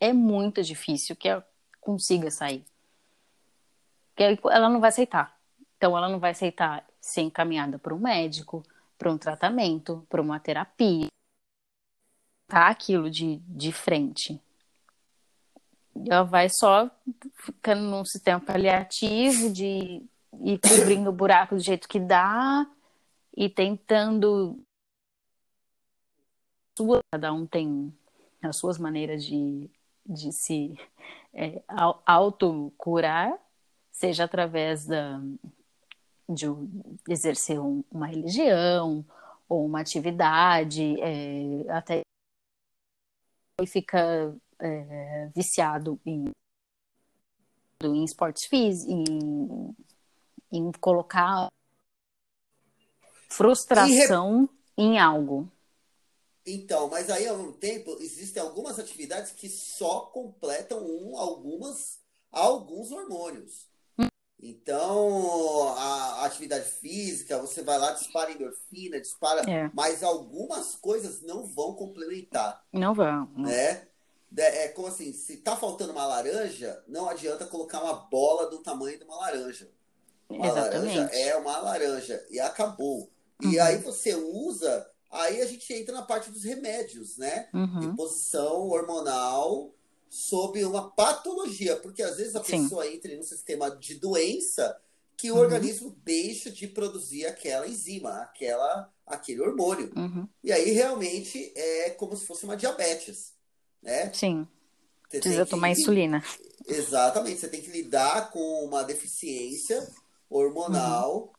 é 0.00 0.12
muito 0.12 0.62
difícil 0.62 1.16
que 1.16 1.28
ela 1.28 1.46
consiga 1.80 2.30
sair. 2.30 2.64
Porque 4.14 4.38
ela 4.50 4.68
não 4.68 4.80
vai 4.80 4.88
aceitar. 4.88 5.38
Então, 5.76 5.96
ela 5.96 6.08
não 6.08 6.18
vai 6.18 6.32
aceitar 6.32 6.84
ser 7.00 7.22
encaminhada 7.22 7.78
para 7.78 7.94
um 7.94 7.98
médico, 7.98 8.64
para 8.98 9.10
um 9.12 9.18
tratamento, 9.18 10.04
para 10.08 10.20
uma 10.20 10.40
terapia. 10.40 11.06
Tá 12.48 12.68
aquilo 12.68 13.08
de, 13.10 13.36
de 13.36 13.72
frente. 13.72 14.40
Ela 16.06 16.24
vai 16.24 16.48
só 16.48 16.90
ficando 17.34 17.82
num 17.82 18.04
sistema 18.04 18.40
paliativo 18.40 19.50
de 19.50 20.02
ir 20.40 20.58
cobrindo 20.58 21.10
o 21.10 21.12
buraco 21.12 21.54
do 21.54 21.60
jeito 21.60 21.88
que 21.88 22.00
dá 22.00 22.66
e 23.38 23.48
tentando. 23.48 24.60
Sua- 26.76 27.00
Cada 27.12 27.32
um 27.32 27.46
tem 27.46 27.96
as 28.42 28.56
suas 28.56 28.78
maneiras 28.78 29.24
de, 29.24 29.70
de 30.04 30.32
se 30.32 30.76
é, 31.32 31.62
au- 31.68 32.02
autocurar, 32.04 33.38
seja 33.92 34.24
através 34.24 34.86
da, 34.86 35.20
de 36.28 36.46
exercer 37.08 37.60
um- 37.60 37.84
uma 37.92 38.08
religião 38.08 39.04
ou 39.48 39.64
uma 39.64 39.80
atividade, 39.80 41.00
é, 41.00 41.70
até 41.70 42.02
fica 43.66 44.36
é, 44.60 45.30
viciado 45.34 46.00
em, 46.04 46.30
em 47.84 48.04
esportes 48.04 48.44
físicos, 48.46 48.92
em, 48.92 49.76
em 50.50 50.72
colocar 50.80 51.48
frustração 53.28 54.48
em 54.76 54.98
algo. 54.98 55.50
Então, 56.46 56.88
mas 56.88 57.10
aí 57.10 57.26
ao 57.26 57.36
mesmo 57.36 57.52
tempo 57.52 57.96
existem 58.00 58.42
algumas 58.42 58.78
atividades 58.78 59.32
que 59.32 59.48
só 59.48 60.00
completam 60.00 60.78
um, 60.82 61.18
algumas, 61.18 61.98
alguns 62.32 62.90
hormônios. 62.90 63.68
Então, 64.40 65.68
a 65.76 66.24
atividade 66.24 66.64
física, 66.64 67.38
você 67.40 67.60
vai 67.60 67.76
lá, 67.76 67.90
dispara 67.92 68.30
endorfina, 68.30 69.00
dispara, 69.00 69.42
É. 69.50 69.68
mas 69.74 70.02
algumas 70.04 70.76
coisas 70.76 71.20
não 71.22 71.44
vão 71.44 71.74
complementar, 71.74 72.64
Não 72.72 72.94
vão. 72.94 73.28
né? 73.36 73.88
É 74.36 74.68
como 74.68 74.86
assim, 74.86 75.12
se 75.12 75.38
tá 75.38 75.56
faltando 75.56 75.90
uma 75.92 76.06
laranja, 76.06 76.82
não 76.86 77.08
adianta 77.08 77.46
colocar 77.46 77.82
uma 77.82 77.94
bola 77.94 78.48
do 78.48 78.58
tamanho 78.58 78.98
de 78.98 79.04
uma 79.04 79.16
laranja. 79.16 79.68
Uma 80.28 80.46
Exatamente. 80.46 80.96
laranja 80.98 81.16
é 81.16 81.34
uma 81.36 81.58
laranja 81.58 82.26
e 82.30 82.38
acabou. 82.38 83.10
E 83.42 83.46
Uhum. 83.58 83.62
aí 83.62 83.78
você 83.78 84.14
usa, 84.14 84.90
aí 85.10 85.40
a 85.40 85.46
gente 85.46 85.72
entra 85.72 85.94
na 85.94 86.02
parte 86.02 86.30
dos 86.30 86.44
remédios, 86.44 87.16
né? 87.16 87.48
Uhum. 87.54 87.80
de 87.80 87.96
posição 87.96 88.68
hormonal 88.68 89.72
sob 90.10 90.64
uma 90.64 90.90
patologia, 90.90 91.76
porque 91.76 92.02
às 92.02 92.16
vezes 92.16 92.34
a 92.34 92.42
Sim. 92.42 92.62
pessoa 92.64 92.86
entra 92.86 93.12
em 93.12 93.18
um 93.20 93.22
sistema 93.22 93.70
de 93.70 93.94
doença 93.94 94.76
que 95.16 95.30
o 95.30 95.34
Uhum. 95.34 95.40
organismo 95.40 95.96
deixa 96.04 96.50
de 96.50 96.66
produzir 96.66 97.26
aquela 97.26 97.66
enzima, 97.68 98.22
aquela, 98.22 98.90
aquele 99.06 99.40
hormônio. 99.40 99.92
Uhum. 99.96 100.26
E 100.42 100.50
aí 100.52 100.70
realmente 100.70 101.52
é 101.56 101.90
como 101.90 102.16
se 102.16 102.24
fosse 102.24 102.44
uma 102.44 102.56
diabetes, 102.56 103.32
né? 103.82 104.12
Sim. 104.14 104.46
Você 105.10 105.20
Precisa 105.20 105.44
que- 105.44 105.50
tomar 105.50 105.70
insulina. 105.70 106.22
Exatamente, 106.66 107.40
você 107.40 107.48
tem 107.48 107.60
que 107.62 107.70
lidar 107.70 108.30
com 108.30 108.64
uma 108.64 108.82
deficiência 108.84 109.86
hormonal 110.30 111.32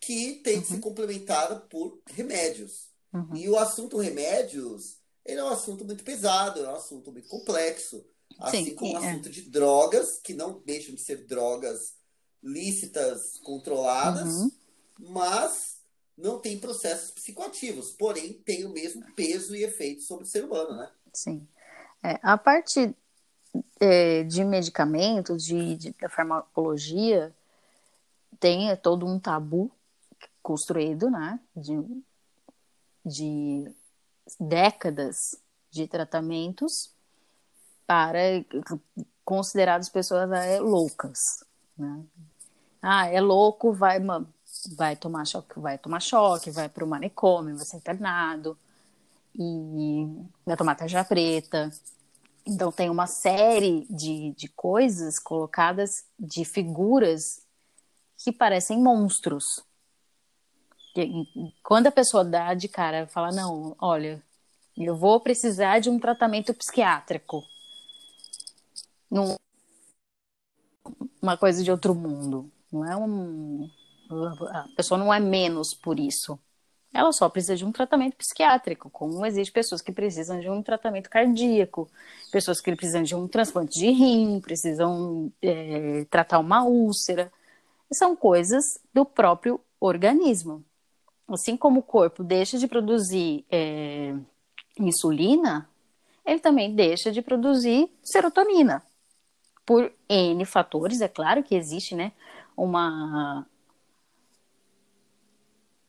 que 0.00 0.36
tem 0.36 0.60
que 0.60 0.66
ser 0.68 0.80
complementada 0.80 1.56
por 1.56 2.00
remédios. 2.06 2.88
Uhum. 3.12 3.36
E 3.36 3.48
o 3.48 3.58
assunto 3.58 3.98
remédios, 3.98 4.98
ele 5.24 5.40
é 5.40 5.44
um 5.44 5.48
assunto 5.48 5.84
muito 5.84 6.02
pesado, 6.02 6.64
é 6.64 6.68
um 6.68 6.74
assunto 6.76 7.12
muito 7.12 7.28
complexo. 7.28 8.04
Assim 8.38 8.64
Sim, 8.66 8.74
como 8.74 8.94
o 8.94 9.04
é. 9.04 9.10
assunto 9.10 9.28
de 9.28 9.42
drogas, 9.42 10.18
que 10.22 10.32
não 10.32 10.60
deixam 10.64 10.94
de 10.94 11.00
ser 11.02 11.26
drogas 11.26 11.94
lícitas, 12.42 13.38
controladas, 13.44 14.32
Uhum. 14.34 14.50
mas 14.98 15.80
não 16.16 16.38
tem 16.38 16.58
processos 16.58 17.10
psicoativos, 17.10 17.90
porém 17.90 18.32
tem 18.32 18.64
o 18.64 18.70
mesmo 18.72 19.04
peso 19.14 19.54
e 19.54 19.62
efeito 19.64 20.02
sobre 20.02 20.24
o 20.24 20.28
ser 20.28 20.44
humano, 20.44 20.76
né? 20.76 20.90
Sim. 21.12 21.46
É, 22.02 22.18
a 22.22 22.38
parte 22.38 22.94
é, 23.80 24.22
de 24.24 24.44
medicamentos, 24.44 25.44
de, 25.44 25.76
de- 25.76 25.92
da 26.00 26.08
farmacologia, 26.08 27.34
tem 28.38 28.70
é, 28.70 28.76
todo 28.76 29.04
um 29.06 29.18
tabu 29.18 29.70
construído, 30.50 31.08
né? 31.08 31.38
De, 31.54 32.02
de 33.06 33.72
décadas 34.40 35.40
de 35.70 35.86
tratamentos 35.86 36.92
para 37.86 38.18
consideradas 39.24 39.88
pessoas 39.88 40.28
é, 40.32 40.58
loucas, 40.58 41.44
né? 41.78 42.04
Ah, 42.82 43.06
é 43.06 43.20
louco, 43.20 43.72
vai, 43.72 44.00
vai 44.76 44.96
tomar 44.96 45.24
choque, 45.24 45.60
vai 45.60 45.78
tomar 45.78 46.00
choque, 46.00 46.50
vai 46.50 46.68
para 46.68 46.84
o 46.84 46.88
manicômio, 46.88 47.56
vai 47.56 47.64
ser 47.64 47.76
internado 47.76 48.58
e 49.38 50.04
vai 50.44 50.56
tomar 50.56 50.74
tarja 50.74 51.04
preta. 51.04 51.70
Então 52.44 52.72
tem 52.72 52.90
uma 52.90 53.06
série 53.06 53.86
de, 53.88 54.32
de 54.32 54.48
coisas 54.48 55.16
colocadas 55.20 56.06
de 56.18 56.44
figuras 56.44 57.46
que 58.18 58.32
parecem 58.32 58.82
monstros. 58.82 59.64
Quando 61.62 61.86
a 61.86 61.92
pessoa 61.92 62.24
dá 62.24 62.54
de 62.54 62.68
cara, 62.68 63.06
fala, 63.06 63.30
não, 63.30 63.76
olha, 63.80 64.22
eu 64.76 64.96
vou 64.96 65.20
precisar 65.20 65.78
de 65.78 65.90
um 65.90 65.98
tratamento 65.98 66.54
psiquiátrico. 66.54 67.44
Não, 69.10 69.36
uma 71.20 71.36
coisa 71.36 71.62
de 71.62 71.70
outro 71.70 71.94
mundo. 71.94 72.50
Não 72.72 72.84
é 72.84 72.96
um. 72.96 73.68
A 74.50 74.68
pessoa 74.76 74.98
não 74.98 75.12
é 75.12 75.20
menos 75.20 75.74
por 75.74 75.98
isso. 75.98 76.38
Ela 76.92 77.12
só 77.12 77.28
precisa 77.28 77.56
de 77.56 77.64
um 77.64 77.70
tratamento 77.70 78.16
psiquiátrico, 78.16 78.90
como 78.90 79.24
existem 79.24 79.52
pessoas 79.52 79.80
que 79.80 79.92
precisam 79.92 80.40
de 80.40 80.50
um 80.50 80.60
tratamento 80.60 81.08
cardíaco, 81.08 81.88
pessoas 82.32 82.60
que 82.60 82.74
precisam 82.74 83.04
de 83.04 83.14
um 83.14 83.28
transplante 83.28 83.78
de 83.78 83.90
rim, 83.90 84.40
precisam 84.40 85.32
é, 85.40 86.04
tratar 86.10 86.40
uma 86.40 86.64
úlcera. 86.64 87.32
São 87.92 88.16
coisas 88.16 88.80
do 88.92 89.04
próprio 89.04 89.60
organismo. 89.78 90.64
Assim 91.32 91.56
como 91.56 91.80
o 91.80 91.82
corpo 91.82 92.24
deixa 92.24 92.58
de 92.58 92.66
produzir 92.66 93.44
é, 93.50 94.14
insulina, 94.78 95.68
ele 96.26 96.40
também 96.40 96.74
deixa 96.74 97.12
de 97.12 97.22
produzir 97.22 97.90
serotonina. 98.02 98.82
Por 99.64 99.92
N 100.08 100.44
fatores, 100.44 101.00
é 101.00 101.08
claro 101.08 101.42
que 101.42 101.54
existe 101.54 101.94
né, 101.94 102.12
uma, 102.56 103.46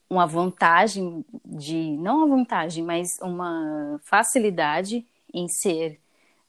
uma 0.09 0.27
vantagem 0.27 1.25
de, 1.43 1.97
não 1.97 2.17
uma 2.17 2.37
vantagem, 2.37 2.83
mas 2.83 3.17
uma 3.21 3.99
facilidade 4.03 5.05
em 5.33 5.47
ser 5.47 5.99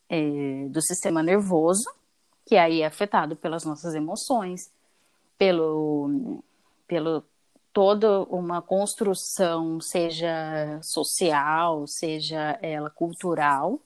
é, 0.09 0.69
do 0.69 0.83
sistema 0.83 1.23
nervoso, 1.23 1.91
que 2.45 2.57
aí 2.57 2.83
é 2.83 2.87
afetado 2.87 3.37
pelas 3.37 3.65
nossas 3.65 3.95
emoções, 3.95 4.71
pelo, 5.39 6.43
pelo 6.87 7.25
toda 7.73 8.23
uma 8.25 8.61
construção, 8.61 9.81
seja 9.81 10.81
social, 10.83 11.87
seja 11.87 12.59
ela 12.61 12.91
cultural, 12.91 13.81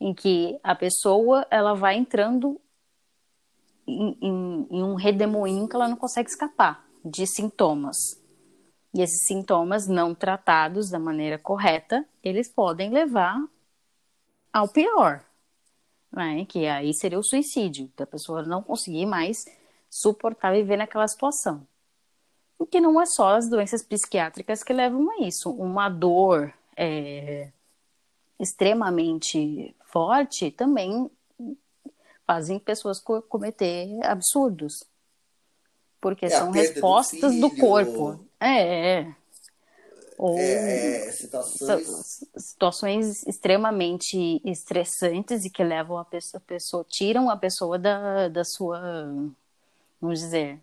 em 0.00 0.12
que 0.12 0.58
a 0.62 0.74
pessoa 0.74 1.46
ela 1.50 1.74
vai 1.74 1.96
entrando 1.96 2.60
em, 3.86 4.18
em, 4.20 4.66
em 4.70 4.82
um 4.82 4.94
redemoinho 4.94 5.68
que 5.68 5.76
ela 5.76 5.88
não 5.88 5.96
consegue 5.96 6.28
escapar 6.28 6.84
de 7.04 7.26
sintomas. 7.26 7.96
E 8.92 9.00
esses 9.00 9.26
sintomas 9.26 9.86
não 9.86 10.14
tratados 10.14 10.90
da 10.90 10.98
maneira 10.98 11.38
correta, 11.38 12.04
eles 12.22 12.48
podem 12.48 12.90
levar 12.90 13.38
ao 14.52 14.68
pior, 14.68 15.24
né? 16.10 16.44
que 16.46 16.66
aí 16.66 16.92
seria 16.94 17.18
o 17.18 17.22
suicídio, 17.22 17.90
da 17.96 18.06
pessoa 18.06 18.42
não 18.42 18.62
conseguir 18.62 19.06
mais 19.06 19.44
suportar 19.88 20.52
viver 20.52 20.78
naquela 20.78 21.06
situação. 21.06 21.66
E 22.60 22.66
que 22.66 22.80
não 22.80 23.00
é 23.00 23.06
só 23.06 23.36
as 23.36 23.48
doenças 23.48 23.82
psiquiátricas 23.82 24.62
que 24.62 24.72
levam 24.72 25.10
a 25.10 25.26
isso. 25.26 25.50
Uma 25.50 25.88
dor 25.88 26.52
é, 26.76 27.50
extremamente 28.38 29.74
forte 29.84 30.50
também 30.50 31.10
fazem 32.26 32.58
pessoas 32.58 33.00
co 33.00 33.22
cometer 33.22 33.88
absurdos. 34.04 34.84
Porque 36.00 36.26
É, 36.26 36.30
são 36.30 36.50
do 36.50 36.52
respostas 36.52 37.34
do, 37.40 37.50
filho. 37.50 37.60
corpo. 37.60 38.20
É, 38.40 39.00
é. 39.00 39.16
Ou 40.18 40.38
É, 40.38 41.08
é, 41.08 41.12
situações. 41.12 41.86
si- 42.06 42.28
situações 42.36 43.26
extremamente 43.26 44.40
estressantes 44.44 45.44
e 45.44 45.50
que 45.50 45.62
levam 45.62 45.98
a 45.98 46.04
pessoa, 46.04 46.38
a 46.38 46.48
pessoa 46.48 46.84
tiram 46.88 47.28
a 47.28 47.36
pessoa 47.36 47.78
da, 47.78 48.28
da 48.28 48.44
sua, 48.44 48.80
vamos 50.00 50.20
dizer, 50.20 50.58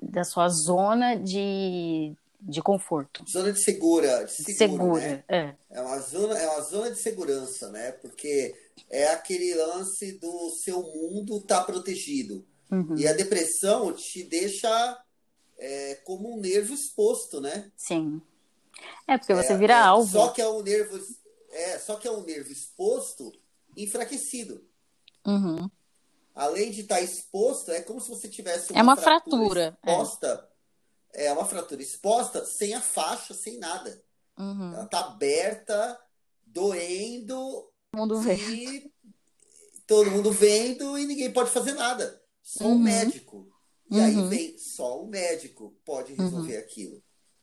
da 0.00 0.24
sua 0.24 0.48
zona 0.48 1.14
de, 1.16 2.14
de 2.40 2.62
conforto. 2.62 3.24
Zona 3.30 3.52
de 3.52 3.62
segura, 3.62 4.24
de 4.24 4.32
seguro, 4.32 4.56
Segura, 4.58 5.00
né? 5.00 5.24
é. 5.28 5.54
É 5.70 5.80
uma 5.80 5.98
zona, 6.00 6.38
é 6.38 6.48
uma 6.48 6.60
zona 6.62 6.90
de 6.90 7.00
segurança, 7.00 7.70
né? 7.70 7.92
Porque 7.92 8.54
é 8.90 9.08
aquele 9.08 9.54
lance 9.54 10.12
do 10.18 10.50
seu 10.62 10.82
mundo 10.82 11.40
tá 11.40 11.62
protegido. 11.64 12.44
Uhum. 12.70 12.96
E 12.96 13.06
a 13.06 13.12
depressão 13.12 13.92
te 13.92 14.22
deixa 14.24 15.02
é, 15.58 15.94
como 16.04 16.34
um 16.36 16.40
nervo 16.40 16.72
exposto, 16.74 17.40
né? 17.40 17.70
Sim. 17.76 18.20
É 19.06 19.18
porque 19.18 19.34
você 19.34 19.52
É, 19.52 19.56
vira 19.58 19.74
é, 19.74 19.78
alvo. 19.78 20.10
Só 20.10 20.28
que 20.28 20.40
é 20.40 20.48
um 20.48 20.62
nervo, 20.62 20.98
é, 21.50 21.78
só 21.78 21.96
que 21.96 22.08
é 22.08 22.10
um 22.10 22.24
nervo 22.24 22.50
exposto, 22.50 23.32
enfraquecido. 23.76 24.64
Uhum. 25.26 25.70
Além 26.34 26.70
de 26.70 26.80
estar 26.82 27.00
exposto, 27.00 27.70
é 27.70 27.82
como 27.82 28.00
se 28.00 28.08
você 28.08 28.28
tivesse 28.28 28.76
É 28.76 28.82
uma 28.82 28.96
fratura, 28.96 29.76
é. 29.82 29.90
exposta. 29.90 30.48
É. 31.14 31.32
uma 31.32 31.44
fratura 31.44 31.82
exposta 31.82 32.44
sem 32.46 32.72
a 32.74 32.80
faixa, 32.80 33.34
sem 33.34 33.58
nada. 33.58 34.02
Uhum. 34.38 34.72
Ela 34.74 34.86
tá 34.86 35.00
aberta, 35.00 35.98
doendo 36.46 37.70
Todo 37.90 38.14
mundo 38.22 38.32
e 38.32 38.90
todo 39.86 40.10
mundo 40.10 40.32
vendo 40.32 40.98
e 40.98 41.04
ninguém 41.06 41.30
pode 41.30 41.50
fazer 41.50 41.74
nada. 41.74 42.18
Só 42.42 42.64
o 42.64 42.68
Uhum. 42.68 42.78
médico. 42.78 43.46
E 43.90 44.00
aí 44.00 44.16
Uhum. 44.16 44.28
vem 44.30 44.56
só 44.56 45.02
o 45.02 45.06
médico 45.06 45.76
pode 45.84 46.14
resolver 46.14 46.56
aquilo. 46.56 47.02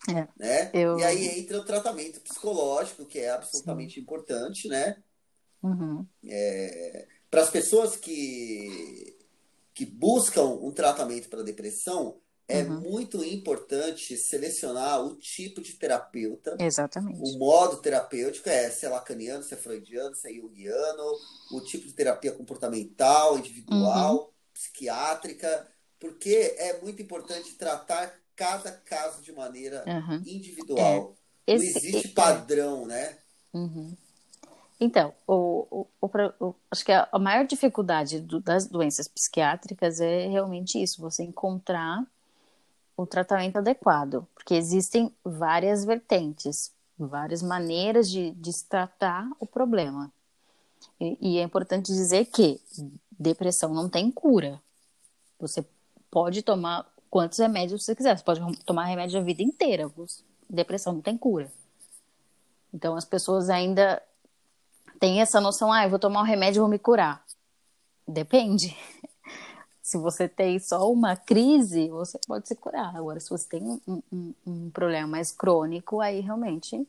É. 0.10 0.28
Né? 0.36 0.71
Eu- 0.73 0.97
E 0.97 1.04
aí 1.04 1.39
entra 1.39 1.60
o 1.60 1.63
tratamento 1.65 2.19
psicológico, 2.21 3.06
que 3.06 3.19
é 3.19 3.30
absolutamente 3.30 3.99
importante, 3.99 4.67
né? 4.67 4.97
Uhum. 5.62 6.08
Para 7.30 7.42
as 7.42 7.50
pessoas 7.50 7.96
que, 7.96 9.18
que 9.74 9.86
buscam 9.86 10.46
um 10.46 10.72
tratamento 10.72 11.30
para 11.30 11.44
depressão, 11.44 12.20
é 12.48 12.63
Uhum. 12.63 12.80
muito 12.82 13.24
importante 13.24 14.18
selecionar 14.18 15.06
o 15.06 15.15
tipo 15.15 15.62
de 15.62 15.74
terapeuta, 15.74 16.58
Exatamente. 16.60 17.20
o 17.22 17.38
modo 17.38 17.78
terapêutico, 17.78 18.50
é 18.50 18.72
se 18.72 18.88
é 18.88 18.89
lacaniano, 18.89 19.44
se 19.44 19.54
é 19.54 19.58
freudiano, 19.58 20.15
se 20.15 20.28
é 20.28 20.34
junguiano, 20.34 21.04
o 21.52 21.62
tipo 21.62 21.86
de 21.86 21.94
terapia 21.94 22.32
comportamental, 22.32 23.38
individual, 23.38 24.34
psiquiátrica, 24.52 25.68
Porque 26.00 26.56
é 26.58 26.82
muito 26.82 27.02
importante 27.02 27.56
tratar 27.56 28.18
cada 28.34 28.72
caso 28.72 29.22
de 29.22 29.34
maneira 29.34 29.84
uhum. 29.86 30.24
individual. 30.26 31.13
É. 31.46 31.56
Esse, 31.56 31.72
Não 31.72 31.78
existe 31.78 32.08
é. 32.08 32.12
padrão, 32.12 32.86
né? 32.86 33.18
Uhum. 33.54 33.96
Então, 34.80 35.13
o, 35.28 35.86
o, 36.02 36.08
o, 36.39 36.56
acho 36.72 36.86
que 36.86 36.92
a, 36.92 37.10
maior 37.20 37.46
dificuldade 37.46 38.22
do, 38.22 38.39
das 38.39 38.65
doenças 38.65 39.08
psiquiátricas 39.08 40.00
é 40.00 40.28
realmente 40.28 40.82
isso, 40.82 41.02
você 41.02 41.24
encontrar 41.24 42.06
o 42.96 43.06
tratamento 43.06 43.58
adequado, 43.58 44.26
porque 44.34 44.54
existem 44.54 45.13
várias 45.24 45.84
vertentes, 45.84 46.72
várias 46.98 47.42
maneiras 47.42 48.10
de, 48.10 48.32
de 48.32 48.63
tratar 48.65 49.30
o 49.39 49.46
problema. 49.46 50.12
E, 51.00 51.18
e 51.20 51.38
é 51.39 51.44
importante 51.44 51.88
dizer 51.88 52.26
que 52.26 52.62
depressão 53.12 53.74
não 53.74 53.89
tem 53.89 54.10
cura. 54.10 54.62
Você 55.39 55.65
pode 56.10 56.42
tomar 56.42 56.89
quantos 57.10 57.39
remédios 57.39 57.84
você 57.84 57.96
quiser, 57.96 58.18
você 58.18 58.24
pode 58.24 58.42
tomar 58.63 58.86
remédio 58.86 59.20
a 59.20 59.24
vida 59.24 59.44
inteira. 59.44 59.92
Depressão 60.50 60.94
não 60.94 61.02
tem 61.02 61.18
cura. 61.18 61.52
Então 62.74 62.96
as 62.96 63.06
pessoas 63.06 63.50
ainda 63.50 64.02
têm 65.00 65.22
essa 65.22 65.40
noção, 65.40 65.72
ah, 65.72 65.84
eu 65.84 65.90
vou 65.90 66.00
tomar 66.00 66.22
um 66.22 66.26
remédio 66.26 66.60
e 66.60 66.62
vou 66.62 66.70
me 66.70 66.80
curar. 66.80 67.24
Depende. 68.08 68.76
Se 69.82 69.98
você 69.98 70.28
tem 70.28 70.60
só 70.60 70.92
uma 70.92 71.16
crise, 71.16 71.90
você 71.90 72.20
pode 72.28 72.48
se 72.48 72.56
curar. 72.56 72.96
Agora, 72.96 73.20
se 73.20 73.28
você 73.28 73.50
tem 73.50 73.64
um, 73.64 74.04
um, 74.12 74.34
um 74.46 74.70
problema 74.70 75.08
mais 75.08 75.32
crônico, 75.32 76.00
aí 76.00 76.20
realmente 76.20 76.88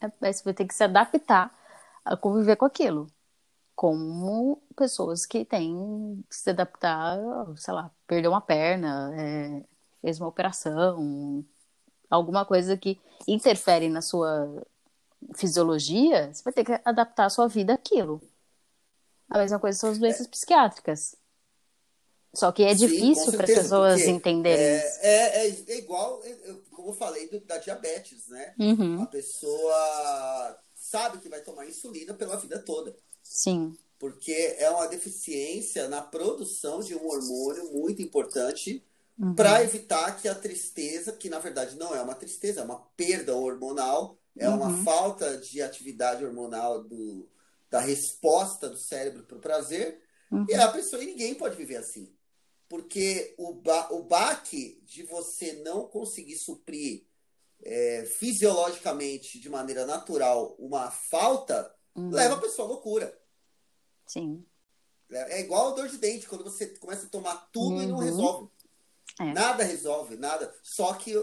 é, 0.00 0.32
você 0.32 0.42
vai 0.42 0.52
ter 0.52 0.66
que 0.66 0.74
se 0.74 0.82
adaptar 0.82 1.56
a 2.04 2.16
conviver 2.16 2.56
com 2.56 2.64
aquilo. 2.64 3.06
Como 3.76 4.60
pessoas 4.74 5.24
que 5.24 5.44
têm 5.44 6.24
que 6.28 6.34
se 6.34 6.50
adaptar, 6.50 7.16
sei 7.56 7.74
lá, 7.74 7.92
perdeu 8.08 8.32
uma 8.32 8.40
perna, 8.40 9.12
é, 9.14 9.62
fez 10.00 10.20
uma 10.20 10.28
operação, 10.28 11.44
alguma 12.10 12.44
coisa 12.44 12.76
que 12.76 13.00
interfere 13.28 13.88
na 13.88 14.02
sua 14.02 14.64
fisiologia, 15.34 16.32
você 16.32 16.42
vai 16.42 16.52
ter 16.52 16.64
que 16.64 16.80
adaptar 16.84 17.26
a 17.26 17.30
sua 17.30 17.48
vida 17.48 17.74
àquilo. 17.74 18.20
A 19.28 19.38
mesma 19.38 19.58
coisa 19.58 19.78
são 19.78 19.90
as 19.90 19.98
doenças 19.98 20.26
é. 20.26 20.30
psiquiátricas. 20.30 21.16
Só 22.34 22.50
que 22.50 22.62
é 22.62 22.74
Sim, 22.74 22.86
difícil 22.86 23.32
para 23.32 23.44
as 23.44 23.54
pessoas 23.54 24.00
entenderem. 24.02 24.64
É, 24.64 24.98
é, 25.02 25.46
é, 25.46 25.64
é, 25.68 25.78
igual, 25.78 26.22
como 26.70 26.88
eu 26.88 26.94
falei, 26.94 27.28
do, 27.28 27.40
da 27.40 27.58
diabetes, 27.58 28.28
né? 28.28 28.54
Uhum. 28.58 29.02
A 29.02 29.06
pessoa 29.06 30.58
sabe 30.74 31.18
que 31.18 31.28
vai 31.28 31.40
tomar 31.42 31.66
insulina 31.66 32.14
pela 32.14 32.36
vida 32.36 32.58
toda. 32.58 32.96
Sim. 33.22 33.76
Porque 33.98 34.56
é 34.58 34.68
uma 34.70 34.88
deficiência 34.88 35.88
na 35.88 36.00
produção 36.00 36.80
de 36.80 36.94
um 36.94 37.06
hormônio 37.06 37.72
muito 37.72 38.00
importante 38.00 38.82
uhum. 39.18 39.34
para 39.34 39.62
evitar 39.62 40.20
que 40.20 40.26
a 40.26 40.34
tristeza, 40.34 41.12
que 41.12 41.28
na 41.28 41.38
verdade 41.38 41.76
não 41.76 41.94
é 41.94 42.00
uma 42.00 42.14
tristeza, 42.14 42.60
é 42.60 42.64
uma 42.64 42.80
perda 42.96 43.36
hormonal, 43.36 44.16
é 44.38 44.48
uhum. 44.48 44.56
uma 44.56 44.84
falta 44.84 45.36
de 45.36 45.60
atividade 45.60 46.24
hormonal 46.24 46.82
do, 46.82 47.28
da 47.70 47.80
resposta 47.80 48.68
do 48.68 48.76
cérebro 48.76 49.24
para 49.24 49.36
o 49.36 49.40
prazer. 49.40 50.00
Uhum. 50.30 50.46
E 50.48 50.54
a 50.54 50.68
pessoa, 50.68 51.02
e 51.02 51.06
ninguém 51.06 51.34
pode 51.34 51.56
viver 51.56 51.76
assim. 51.76 52.14
Porque 52.68 53.34
o, 53.36 53.52
ba, 53.52 53.88
o 53.92 54.02
baque 54.02 54.80
de 54.84 55.02
você 55.02 55.52
não 55.64 55.86
conseguir 55.86 56.36
suprir 56.36 57.04
é, 57.62 58.04
fisiologicamente, 58.18 59.38
de 59.38 59.48
maneira 59.48 59.84
natural, 59.84 60.56
uma 60.58 60.90
falta, 60.90 61.72
uhum. 61.94 62.10
leva 62.10 62.34
a 62.34 62.40
pessoa 62.40 62.66
à 62.66 62.70
loucura. 62.70 63.18
Sim. 64.06 64.44
É, 65.10 65.38
é 65.38 65.40
igual 65.40 65.68
a 65.68 65.74
dor 65.74 65.88
de 65.88 65.98
dente, 65.98 66.26
quando 66.26 66.44
você 66.44 66.66
começa 66.66 67.06
a 67.06 67.10
tomar 67.10 67.48
tudo 67.52 67.76
uhum. 67.76 67.82
e 67.82 67.86
não 67.86 67.98
uhum. 67.98 68.04
resolve. 68.04 68.50
É. 69.20 69.32
Nada 69.32 69.62
resolve, 69.62 70.16
nada. 70.16 70.52
Só 70.62 70.94
que 70.94 71.14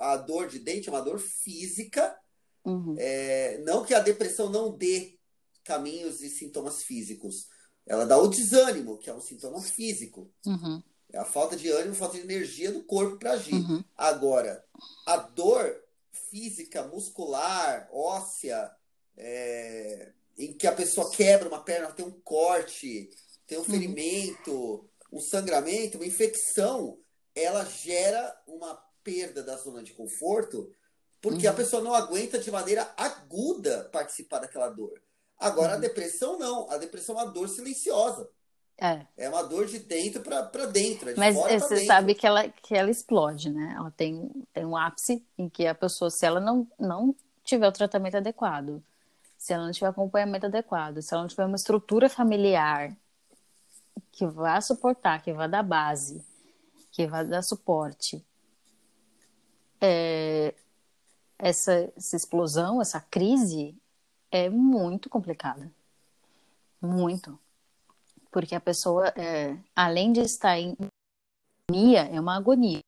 a 0.00 0.16
dor 0.16 0.48
de 0.48 0.58
dente 0.58 0.88
é 0.88 0.92
uma 0.92 1.02
dor 1.02 1.18
física. 1.18 2.18
Uhum. 2.64 2.94
É, 2.98 3.58
não 3.58 3.84
que 3.84 3.94
a 3.94 4.00
depressão 4.00 4.48
não 4.48 4.76
dê 4.76 5.18
caminhos 5.64 6.22
e 6.22 6.28
sintomas 6.28 6.82
físicos. 6.82 7.48
Ela 7.86 8.06
dá 8.06 8.16
o 8.18 8.28
desânimo, 8.28 8.98
que 8.98 9.10
é 9.10 9.14
um 9.14 9.20
sintoma 9.20 9.60
físico. 9.60 10.30
Uhum. 10.46 10.82
É 11.12 11.18
a 11.18 11.24
falta 11.24 11.56
de 11.56 11.68
ânimo, 11.70 11.94
falta 11.94 12.16
de 12.16 12.24
energia 12.24 12.72
do 12.72 12.82
corpo 12.84 13.18
para 13.18 13.32
agir. 13.32 13.54
Uhum. 13.54 13.84
Agora, 13.96 14.64
a 15.06 15.16
dor 15.16 15.82
física, 16.30 16.82
muscular, 16.84 17.88
óssea, 17.92 18.70
é, 19.16 20.12
em 20.38 20.52
que 20.52 20.66
a 20.66 20.72
pessoa 20.72 21.10
quebra 21.10 21.48
uma 21.48 21.62
perna, 21.62 21.92
tem 21.92 22.04
um 22.04 22.20
corte, 22.22 23.10
tem 23.46 23.58
um 23.58 23.60
uhum. 23.60 23.66
ferimento, 23.66 24.88
um 25.12 25.20
sangramento, 25.20 25.98
uma 25.98 26.06
infecção, 26.06 26.98
ela 27.34 27.64
gera 27.64 28.36
uma 28.46 28.74
perda 29.02 29.42
da 29.42 29.56
zona 29.56 29.82
de 29.82 29.92
conforto, 29.92 30.72
porque 31.24 31.46
uhum. 31.46 31.52
a 31.54 31.56
pessoa 31.56 31.82
não 31.82 31.94
aguenta 31.94 32.38
de 32.38 32.50
maneira 32.50 32.86
aguda 32.98 33.88
participar 33.90 34.40
daquela 34.40 34.68
dor. 34.68 35.00
Agora, 35.38 35.70
uhum. 35.70 35.78
a 35.78 35.80
depressão 35.80 36.38
não. 36.38 36.70
A 36.70 36.76
depressão 36.76 37.18
é 37.18 37.22
uma 37.22 37.32
dor 37.32 37.48
silenciosa. 37.48 38.28
É. 38.76 39.06
É 39.16 39.28
uma 39.30 39.42
dor 39.42 39.64
de 39.64 39.78
dentro 39.78 40.20
para 40.20 40.66
dentro. 40.66 41.08
É 41.08 41.14
de 41.14 41.18
Mas 41.18 41.34
você 41.34 41.76
dentro. 41.76 41.86
sabe 41.86 42.14
que 42.14 42.26
ela, 42.26 42.46
que 42.50 42.74
ela 42.74 42.90
explode, 42.90 43.48
né? 43.50 43.72
Ela 43.74 43.90
tem, 43.90 44.30
tem 44.52 44.66
um 44.66 44.76
ápice 44.76 45.24
em 45.38 45.48
que 45.48 45.66
a 45.66 45.74
pessoa, 45.74 46.10
se 46.10 46.26
ela 46.26 46.40
não, 46.40 46.68
não 46.78 47.16
tiver 47.42 47.68
o 47.68 47.72
tratamento 47.72 48.18
adequado, 48.18 48.84
se 49.38 49.54
ela 49.54 49.64
não 49.64 49.72
tiver 49.72 49.86
acompanhamento 49.86 50.44
adequado, 50.44 51.00
se 51.00 51.14
ela 51.14 51.22
não 51.22 51.28
tiver 51.28 51.46
uma 51.46 51.56
estrutura 51.56 52.10
familiar 52.10 52.94
que 54.12 54.26
vá 54.26 54.60
suportar, 54.60 55.22
que 55.22 55.32
vá 55.32 55.46
dar 55.46 55.62
base, 55.62 56.22
que 56.92 57.06
vá 57.06 57.22
dar 57.22 57.40
suporte, 57.40 58.22
é, 59.80 60.54
essa, 61.38 61.92
essa 61.96 62.16
explosão, 62.16 62.80
essa 62.80 63.00
crise 63.00 63.76
é 64.30 64.48
muito 64.48 65.08
complicada. 65.08 65.70
Muito 66.80 67.38
porque 68.34 68.56
a 68.56 68.60
pessoa, 68.60 69.10
é, 69.16 69.56
além 69.76 70.12
de 70.12 70.18
estar 70.18 70.58
em 70.58 70.76
agonia, 71.70 72.00
é 72.00 72.18
uma 72.18 72.36
agonia. 72.36 72.80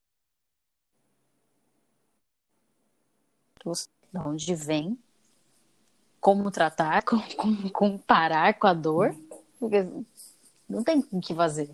De 3.65 4.19
onde 4.19 4.55
vem, 4.57 4.99
como 6.21 6.51
tratar, 6.51 7.05
como, 7.05 7.37
como, 7.37 7.71
como 7.71 7.99
parar 8.01 8.59
com 8.59 8.67
a 8.67 8.75
dor, 8.75 9.15
porque 9.61 9.87
não 10.69 10.83
tem 10.83 11.07
o 11.13 11.21
que 11.21 11.33
fazer. 11.33 11.71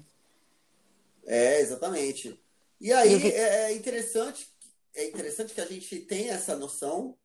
É, 1.25 1.59
exatamente. 1.63 2.39
E 2.79 2.93
aí 2.93 3.15
e 3.15 3.33
é, 3.33 3.71
é 3.71 3.75
interessante, 3.75 4.52
é 4.94 5.07
interessante 5.07 5.55
que 5.55 5.61
a 5.61 5.66
gente 5.66 6.00
tenha 6.00 6.35
essa 6.35 6.57
noção 6.57 7.16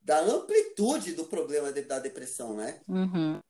da 0.00 0.20
amplitude 0.20 1.14
do 1.14 1.24
problema 1.24 1.72
da 1.72 1.98
depressão, 1.98 2.56
né? 2.56 2.80
Uhum. 2.88 3.40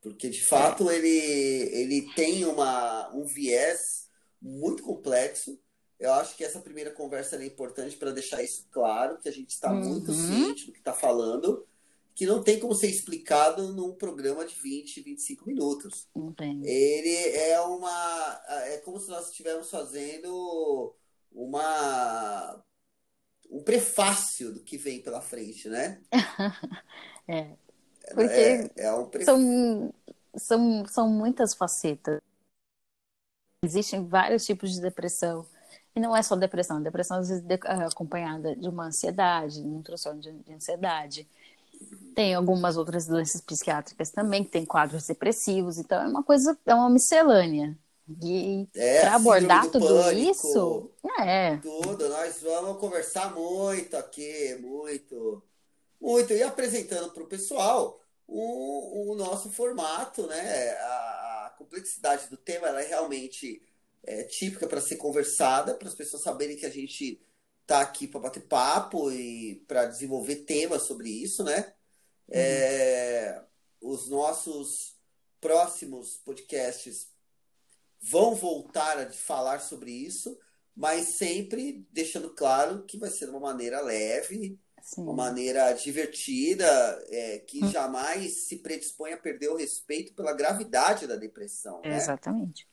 Porque, 0.00 0.28
de 0.28 0.44
fato, 0.46 0.90
ele, 0.90 1.08
ele 1.08 2.12
tem 2.14 2.44
uma, 2.44 3.12
um 3.14 3.24
viés 3.24 4.08
muito 4.40 4.82
complexo. 4.82 5.58
Eu 5.98 6.12
acho 6.12 6.36
que 6.36 6.44
essa 6.44 6.60
primeira 6.60 6.92
conversa 6.92 7.36
é 7.36 7.46
importante 7.46 7.96
para 7.96 8.12
deixar 8.12 8.42
isso 8.42 8.68
claro, 8.70 9.18
que 9.18 9.28
a 9.28 9.32
gente 9.32 9.50
está 9.50 9.72
uhum. 9.72 9.80
muito 9.80 10.12
ciente 10.12 10.66
do 10.66 10.72
que 10.72 10.78
está 10.78 10.92
falando, 10.92 11.66
que 12.14 12.26
não 12.26 12.42
tem 12.42 12.60
como 12.60 12.74
ser 12.74 12.88
explicado 12.88 13.72
num 13.72 13.94
programa 13.94 14.44
de 14.44 14.54
20, 14.54 15.00
25 15.00 15.46
minutos. 15.46 16.06
Entendi. 16.14 16.68
Ele 16.68 17.36
é 17.36 17.60
uma. 17.62 18.42
É 18.66 18.76
como 18.78 19.00
se 19.00 19.08
nós 19.08 19.28
estivéssemos 19.30 19.70
fazendo 19.70 20.94
uma 21.36 22.64
um 23.50 23.62
prefácio 23.62 24.52
do 24.52 24.60
que 24.60 24.76
vem 24.76 25.00
pela 25.00 25.20
frente, 25.20 25.68
né? 25.68 26.00
é. 27.28 27.54
Porque 28.12 28.32
é, 28.32 28.70
é 28.76 28.92
um 28.92 29.10
são, 29.24 29.94
são, 30.36 30.86
são 30.86 31.08
muitas 31.08 31.54
facetas. 31.54 32.20
Existem 33.62 34.06
vários 34.06 34.44
tipos 34.44 34.72
de 34.72 34.80
depressão. 34.80 35.46
E 35.94 36.00
não 36.00 36.16
é 36.16 36.22
só 36.22 36.36
depressão. 36.36 36.82
Depressão, 36.82 37.18
às 37.18 37.28
vezes, 37.28 37.44
é 37.48 37.84
acompanhada 37.84 38.54
de 38.54 38.68
uma 38.68 38.86
ansiedade, 38.86 39.62
de 39.62 39.68
um 39.68 39.82
transtorno 39.82 40.20
de, 40.20 40.32
de 40.32 40.52
ansiedade. 40.52 41.28
Tem 42.14 42.34
algumas 42.34 42.76
outras 42.76 43.06
doenças 43.06 43.40
psiquiátricas 43.40 44.10
também, 44.10 44.44
que 44.44 44.50
tem 44.50 44.64
quadros 44.64 45.06
depressivos. 45.06 45.78
Então, 45.78 46.02
é 46.02 46.08
uma 46.08 46.22
coisa, 46.22 46.56
é 46.66 46.74
uma 46.74 46.90
miscelânea. 46.90 47.76
E 48.22 48.68
é, 48.74 49.00
para 49.00 49.16
abordar 49.16 49.68
tudo 49.70 49.86
pânico, 49.86 50.30
isso, 50.30 50.90
é. 51.18 51.56
Tudo, 51.56 52.08
nós 52.08 52.40
vamos 52.40 52.78
conversar 52.78 53.34
muito 53.34 53.96
aqui, 53.96 54.56
muito 54.60 55.42
muito. 56.00 56.32
E 56.32 56.42
apresentando 56.42 57.10
para 57.10 57.22
o 57.22 57.26
pessoal 57.26 58.00
o, 58.26 59.12
o, 59.12 59.14
nosso 59.16 59.50
formato, 59.50 60.26
né? 60.26 60.70
A, 60.70 61.46
a, 61.46 61.54
complexidade 61.58 62.28
do 62.28 62.36
tema 62.36 62.68
é 62.80 62.86
realmente 62.86 63.62
é, 64.04 64.24
típica 64.24 64.68
para 64.68 64.80
ser 64.80 64.96
conversada, 64.96 65.74
para 65.74 65.88
as 65.88 65.94
pessoas 65.94 66.22
saberem 66.22 66.56
que 66.56 66.66
a 66.66 66.70
gente 66.70 67.20
está 67.62 67.80
aqui 67.80 68.06
para 68.06 68.20
bater 68.20 68.42
papo 68.42 69.10
e 69.10 69.56
para 69.66 69.86
desenvolver 69.86 70.36
temas 70.36 70.82
sobre 70.82 71.08
isso, 71.08 71.42
né? 71.42 71.72
Uhum. 72.28 72.34
É, 72.34 73.42
os 73.80 74.08
nossos 74.08 74.96
próximos 75.40 76.16
podcasts 76.16 77.08
vão 78.08 78.34
voltar 78.34 78.98
a 78.98 79.10
falar 79.10 79.58
sobre 79.60 79.90
isso, 79.90 80.38
mas 80.74 81.06
sempre 81.16 81.84
deixando 81.90 82.30
claro 82.30 82.84
que 82.84 82.98
vai 82.98 83.10
ser 83.10 83.26
de 83.26 83.30
uma 83.32 83.40
maneira 83.40 83.80
leve, 83.80 84.58
Sim. 84.80 85.02
uma 85.02 85.12
maneira 85.12 85.72
divertida, 85.72 86.66
é, 87.08 87.38
que 87.40 87.64
hum. 87.64 87.68
jamais 87.68 88.44
se 88.46 88.56
predispõe 88.58 89.12
a 89.12 89.18
perder 89.18 89.48
o 89.48 89.56
respeito 89.56 90.14
pela 90.14 90.32
gravidade 90.32 91.06
da 91.06 91.16
depressão. 91.16 91.80
Né? 91.82 91.96
Exatamente. 91.96 92.68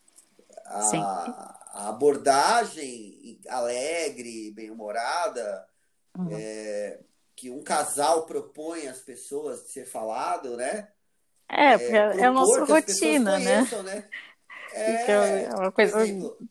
A, 0.65 1.60
a, 1.74 1.89
abordagem 1.89 3.39
alegre, 3.48 4.52
bem-humorada, 4.52 5.67
uhum. 6.17 6.30
é, 6.32 7.00
que 7.36 7.50
um 7.50 7.63
casal 7.63 8.26
propõe 8.26 8.88
às 8.88 9.00
pessoas 9.00 9.63
de 9.63 9.72
ser 9.72 9.86
falado, 9.86 10.56
né? 10.56 10.89
É, 11.50 11.78
porque 11.78 11.96
é, 11.96 12.17
é 12.22 12.26
a 12.26 12.32
nossa 12.32 12.63
rotina, 12.63 13.38
né? 13.39 13.67
né? 13.84 14.10
É, 14.73 15.43
é 15.45 15.49
uma 15.55 15.71
coisa. 15.71 15.97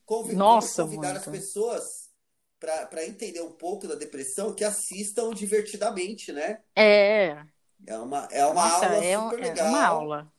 Convid, 0.04 0.36
Nossa, 0.36 0.84
convidar 0.84 1.12
muito. 1.12 1.28
as 1.28 1.36
pessoas 1.36 2.10
para 2.58 3.04
entender 3.04 3.40
um 3.42 3.52
pouco 3.52 3.88
da 3.88 3.96
depressão 3.96 4.54
que 4.54 4.64
assistam 4.64 5.34
divertidamente, 5.34 6.32
né? 6.32 6.60
É. 6.76 7.44
É 7.84 7.98
uma, 7.98 8.28
é 8.30 8.46
uma 8.46 8.68
Nossa, 8.68 8.86
aula 8.86 9.04
é, 9.04 9.18
super 9.18 9.40
legal. 9.40 9.66
É 9.66 9.68
uma 9.68 9.84
aula. 9.84 10.32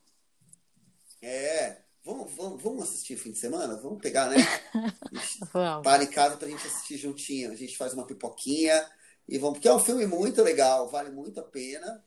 É. 1.22 1.78
Vamos, 2.06 2.34
vamos, 2.34 2.62
vamos 2.62 2.84
assistir 2.84 3.18
fim 3.18 3.32
de 3.32 3.40
semana? 3.40 3.76
Vamos 3.78 4.02
pegar, 4.02 4.30
né? 4.30 4.38
vamos. 5.52 5.84
Para 5.84 6.04
em 6.04 6.08
casa 6.08 6.38
pra 6.38 6.48
gente 6.48 6.66
assistir 6.66 6.98
juntinho. 6.98 7.52
A 7.52 7.56
gente 7.56 7.78
faz 7.78 7.94
uma 7.94 8.08
pipoquinha 8.08 8.90
e 9.28 9.38
vamos. 9.38 9.56
Porque 9.56 9.68
é 9.68 9.74
um 9.74 9.80
filme 9.80 10.06
muito 10.06 10.42
legal, 10.42 10.90
vale 10.90 11.10
muito 11.10 11.40
a 11.40 11.44
pena 11.44 12.04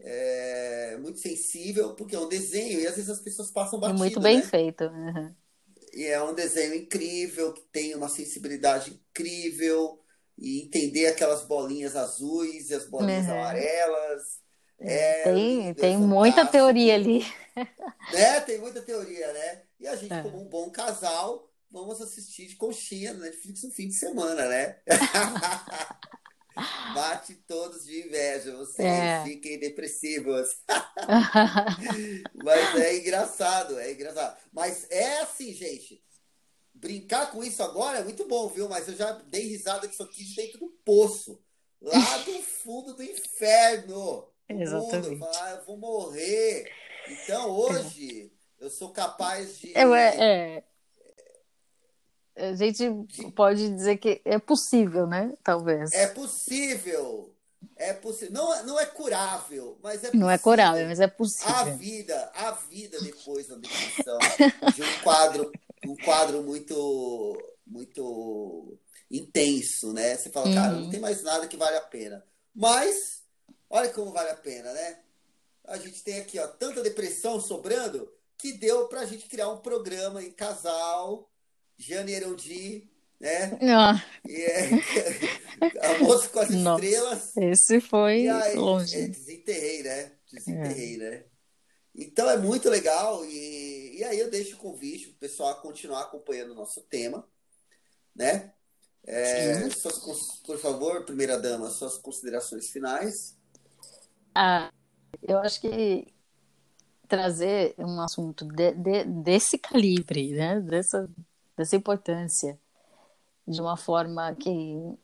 é, 0.00 0.96
muito 1.00 1.18
sensível, 1.18 1.94
porque 1.94 2.14
é 2.14 2.20
um 2.20 2.28
desenho 2.28 2.80
e 2.80 2.86
às 2.86 2.96
vezes 2.96 3.10
as 3.10 3.20
pessoas 3.20 3.50
passam 3.50 3.80
batido. 3.80 3.98
muito 3.98 4.20
bem 4.20 4.36
né? 4.38 4.42
feito. 4.42 4.84
Uhum. 4.84 5.34
E 5.94 6.06
é 6.06 6.22
um 6.22 6.34
desenho 6.34 6.74
incrível, 6.74 7.52
que 7.52 7.62
tem 7.72 7.94
uma 7.94 8.08
sensibilidade 8.08 8.92
incrível, 8.92 9.98
e 10.38 10.62
entender 10.62 11.06
aquelas 11.06 11.42
bolinhas 11.42 11.96
azuis 11.96 12.70
e 12.70 12.74
as 12.74 12.86
bolinhas 12.86 13.26
uhum. 13.26 13.32
amarelas. 13.32 14.38
É, 14.78 15.24
tem 15.24 15.74
tem 15.74 15.94
é 15.94 15.98
muita 15.98 16.46
teoria 16.46 16.94
ali. 16.94 17.24
Né? 18.12 18.40
Tem 18.42 18.56
muita 18.58 18.80
teoria, 18.80 19.32
né? 19.32 19.62
E 19.80 19.88
a 19.88 19.96
gente, 19.96 20.12
é. 20.12 20.22
como 20.22 20.40
um 20.40 20.48
bom 20.48 20.70
casal, 20.70 21.50
vamos 21.68 22.00
assistir 22.00 22.46
de 22.46 22.54
conchinha 22.54 23.12
no 23.12 23.20
Netflix 23.20 23.64
no 23.64 23.72
fim 23.72 23.88
de 23.88 23.94
semana, 23.94 24.46
né? 24.46 24.78
Bate 26.94 27.34
todos 27.46 27.84
de 27.84 28.06
inveja, 28.06 28.56
vocês 28.56 28.88
é. 28.88 29.22
fiquem 29.24 29.58
depressivos. 29.58 30.48
Mas 32.34 32.74
é 32.80 32.96
engraçado, 32.98 33.78
é 33.78 33.92
engraçado. 33.92 34.36
Mas 34.52 34.86
é 34.90 35.20
assim, 35.20 35.52
gente. 35.52 36.02
Brincar 36.74 37.32
com 37.32 37.42
isso 37.42 37.62
agora 37.62 37.98
é 37.98 38.04
muito 38.04 38.26
bom, 38.26 38.48
viu? 38.48 38.68
Mas 38.68 38.88
eu 38.88 38.94
já 38.94 39.12
dei 39.12 39.48
risada 39.48 39.86
que 39.86 39.94
isso 39.94 40.02
aqui 40.02 40.24
dentro 40.34 40.58
do 40.58 40.68
poço. 40.84 41.40
Lá 41.80 42.18
do 42.18 42.42
fundo 42.42 42.94
do 42.94 43.02
inferno. 43.02 44.28
Exatamente. 44.48 45.10
Mundo, 45.10 45.30
ah, 45.34 45.50
eu 45.58 45.64
vou 45.64 45.76
morrer. 45.76 46.70
Então, 47.08 47.50
hoje, 47.50 48.32
é. 48.60 48.64
eu 48.64 48.70
sou 48.70 48.90
capaz 48.90 49.58
de. 49.58 49.72
Eu, 49.76 49.94
é, 49.94 50.56
é 50.56 50.64
a 52.38 52.54
gente 52.54 52.84
pode 53.34 53.68
dizer 53.70 53.98
que 53.98 54.20
é 54.24 54.38
possível, 54.38 55.06
né? 55.06 55.34
Talvez. 55.42 55.92
É 55.92 56.06
possível. 56.06 57.34
É 57.76 57.92
possível. 57.92 58.32
Não, 58.32 58.66
não 58.66 58.80
é 58.80 58.86
curável, 58.86 59.78
mas 59.82 59.96
é 59.96 59.98
possível. 59.98 60.20
Não 60.20 60.30
é 60.30 60.38
curável, 60.38 60.86
mas 60.86 61.00
é 61.00 61.06
possível. 61.06 61.54
A 61.54 61.64
vida, 61.64 62.32
a 62.34 62.50
vida 62.52 63.00
depois 63.00 63.48
da 63.48 63.56
depressão 63.56 64.18
de 64.74 64.82
um 64.82 65.02
quadro, 65.02 65.52
um 65.86 65.96
quadro 65.96 66.42
muito, 66.42 67.36
muito 67.66 68.78
intenso, 69.10 69.92
né? 69.92 70.16
Você 70.16 70.30
fala, 70.30 70.54
cara, 70.54 70.72
não 70.72 70.84
uhum. 70.84 70.90
tem 70.90 71.00
mais 71.00 71.22
nada 71.22 71.48
que 71.48 71.56
vale 71.56 71.76
a 71.76 71.82
pena. 71.82 72.24
Mas, 72.54 73.22
olha 73.68 73.90
como 73.90 74.12
vale 74.12 74.30
a 74.30 74.36
pena, 74.36 74.72
né? 74.72 74.98
A 75.64 75.76
gente 75.76 76.02
tem 76.02 76.20
aqui, 76.20 76.38
ó, 76.38 76.46
tanta 76.46 76.82
depressão 76.82 77.40
sobrando 77.40 78.10
que 78.36 78.52
deu 78.52 78.86
pra 78.86 79.04
gente 79.04 79.28
criar 79.28 79.50
um 79.50 79.58
programa 79.58 80.22
em 80.22 80.30
casal 80.30 81.28
Janeiro 81.78 82.34
de, 82.34 82.88
né? 83.20 83.58
Ah. 83.62 84.04
E 84.26 84.42
é, 84.42 84.70
a 85.94 85.98
moça 85.98 86.28
com 86.28 86.40
as 86.40 86.50
Nossa, 86.50 86.84
estrelas. 86.84 87.36
Esse 87.36 87.80
foi 87.80 88.28
aí, 88.28 88.56
longe. 88.56 88.96
É, 88.96 89.08
desenterrei, 89.08 89.82
né? 89.82 90.12
Desenterrei, 90.30 90.94
é. 90.94 90.98
né? 90.98 91.24
Então 91.94 92.28
é 92.30 92.36
muito 92.36 92.68
legal 92.68 93.24
e, 93.24 93.98
e 93.98 94.04
aí 94.04 94.18
eu 94.18 94.30
deixo 94.30 94.54
o 94.56 94.58
convite 94.58 95.06
para 95.06 95.14
o 95.14 95.18
pessoal 95.18 95.50
a 95.50 95.60
continuar 95.60 96.02
acompanhando 96.02 96.52
o 96.52 96.54
nosso 96.54 96.80
tema, 96.82 97.26
né? 98.14 98.52
É, 99.04 99.68
suas, 99.70 99.98
por 100.44 100.58
favor, 100.58 101.04
primeira 101.04 101.38
dama, 101.38 101.70
suas 101.70 101.96
considerações 101.96 102.68
finais. 102.68 103.36
Ah, 104.34 104.70
eu 105.22 105.38
acho 105.38 105.60
que 105.60 106.06
trazer 107.08 107.74
um 107.78 108.00
assunto 108.00 108.44
de, 108.44 108.72
de, 108.74 109.04
desse 109.04 109.58
calibre, 109.58 110.32
né? 110.32 110.60
Dessa, 110.60 111.08
dessa 111.58 111.74
importância 111.74 112.56
de 113.46 113.60
uma 113.60 113.76
forma 113.76 114.32
que 114.36 114.96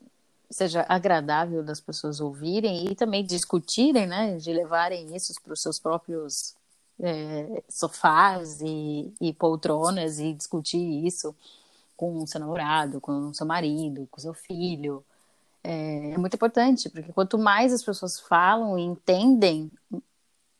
seja 0.49 0.85
agradável 0.87 1.61
das 1.61 1.81
pessoas 1.81 2.21
ouvirem 2.21 2.85
e 2.89 2.95
também 2.95 3.25
discutirem, 3.25 4.07
né, 4.07 4.37
de 4.37 4.53
levarem 4.53 5.13
isso 5.13 5.33
para 5.43 5.53
os 5.53 5.61
seus 5.61 5.77
próprios 5.77 6.55
é, 6.99 7.61
sofás 7.67 8.61
e, 8.61 9.13
e, 9.19 9.33
poltronas 9.33 10.19
e 10.19 10.33
discutir 10.33 11.05
isso 11.05 11.35
com 11.97 12.23
o 12.23 12.27
seu 12.27 12.39
namorado, 12.39 13.01
com 13.01 13.29
o 13.29 13.33
seu 13.33 13.45
marido, 13.45 14.07
com 14.09 14.17
o 14.17 14.21
seu 14.21 14.33
filho. 14.33 15.03
É, 15.61 16.11
é 16.11 16.17
muito 16.17 16.35
importante, 16.35 16.89
porque 16.89 17.11
quanto 17.11 17.37
mais 17.37 17.73
as 17.73 17.83
pessoas 17.83 18.19
falam 18.19 18.79
e 18.79 18.83
entendem, 18.83 19.69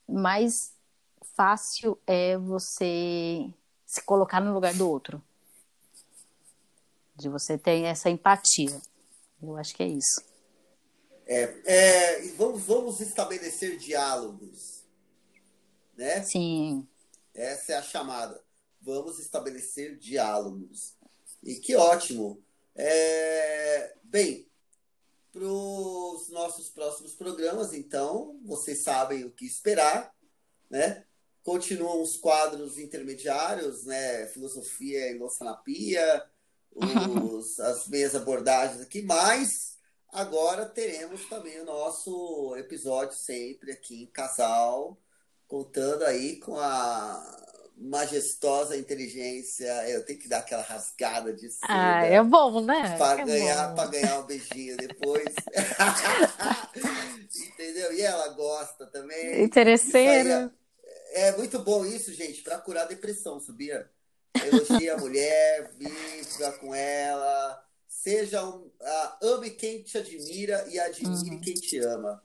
mais 0.10 0.74
fácil 1.36 1.98
é 2.06 2.38
você 2.38 3.50
se 3.86 4.02
colocar 4.02 4.42
no 4.42 4.54
lugar 4.54 4.74
do 4.74 4.90
outro 4.90 5.22
de 7.16 7.30
você 7.30 7.58
ter 7.58 7.84
essa 7.84 8.10
empatia. 8.10 8.82
Eu 9.42 9.58
acho 9.58 9.76
que 9.76 9.84
é 9.84 9.88
isso. 9.88 10.22
É, 11.28 11.44
é, 11.66 12.22
vamos, 12.34 12.62
vamos 12.64 13.00
estabelecer 13.00 13.78
diálogos, 13.78 14.84
né? 15.96 16.22
Sim. 16.24 16.88
Essa 17.34 17.74
é 17.74 17.76
a 17.78 17.82
chamada. 17.82 18.44
Vamos 18.82 19.20
estabelecer 19.20 19.98
diálogos. 19.98 20.96
E 21.44 21.56
que 21.56 21.76
ótimo. 21.76 22.44
É, 22.76 23.96
bem, 24.04 24.48
para 25.32 25.44
os 25.44 26.30
nossos 26.30 26.70
próximos 26.70 27.16
programas, 27.16 27.74
então, 27.74 28.40
vocês 28.46 28.84
sabem 28.84 29.24
o 29.26 29.32
que 29.32 29.46
esperar, 29.46 30.14
né? 30.70 31.06
Continuam 31.44 32.02
os 32.02 32.18
quadros 32.18 32.78
intermediários, 32.78 33.86
né? 33.86 34.28
Filosofia 34.28 35.12
e 35.12 35.18
Loçanapia, 35.18 36.26
os, 36.76 37.60
as 37.60 37.88
meias 37.88 38.16
abordagens 38.16 38.82
aqui, 38.82 39.02
mas 39.02 39.78
agora 40.12 40.66
teremos 40.66 41.26
também 41.28 41.62
o 41.62 41.66
nosso 41.66 42.56
episódio 42.58 43.18
sempre 43.18 43.72
aqui 43.72 44.04
em 44.04 44.08
casal, 44.08 44.98
contando 45.48 46.04
aí 46.04 46.38
com 46.38 46.60
a 46.60 47.46
majestosa 47.78 48.78
inteligência. 48.78 49.68
Eu 49.90 50.06
tenho 50.06 50.20
que 50.20 50.28
dar 50.28 50.40
aquela 50.40 50.64
rasgada 50.64 51.34
de 51.34 51.50
seda. 51.50 51.68
Ah, 51.68 52.04
é 52.06 52.22
bom, 52.24 52.62
né? 52.62 52.98
Para 52.98 53.22
é 53.22 53.26
ganhar, 53.26 53.76
para 53.76 53.90
ganhar 53.90 54.20
um 54.20 54.26
beijinho 54.26 54.78
depois. 54.78 55.34
Entendeu? 57.48 57.94
E 57.94 58.02
ela 58.02 58.30
gosta 58.30 58.86
também. 58.88 59.44
Interesseira. 59.44 60.54
É, 61.12 61.30
é 61.30 61.38
muito 61.38 61.60
bom 61.60 61.86
isso, 61.86 62.14
gente, 62.14 62.42
para 62.42 62.58
curar 62.60 62.88
depressão, 62.88 63.40
sabia? 63.40 63.90
Elogie 64.48 64.90
a 64.90 64.98
mulher, 64.98 65.72
viva 65.78 66.52
com 66.54 66.74
ela. 66.74 67.64
Seja 67.88 68.44
um, 68.46 68.68
uh, 68.68 69.26
ame 69.26 69.50
quem 69.52 69.82
te 69.82 69.98
admira 69.98 70.66
e 70.70 70.80
admire 70.80 71.30
uhum. 71.32 71.42
quem 71.42 71.54
te 71.54 71.80
ama. 71.80 72.24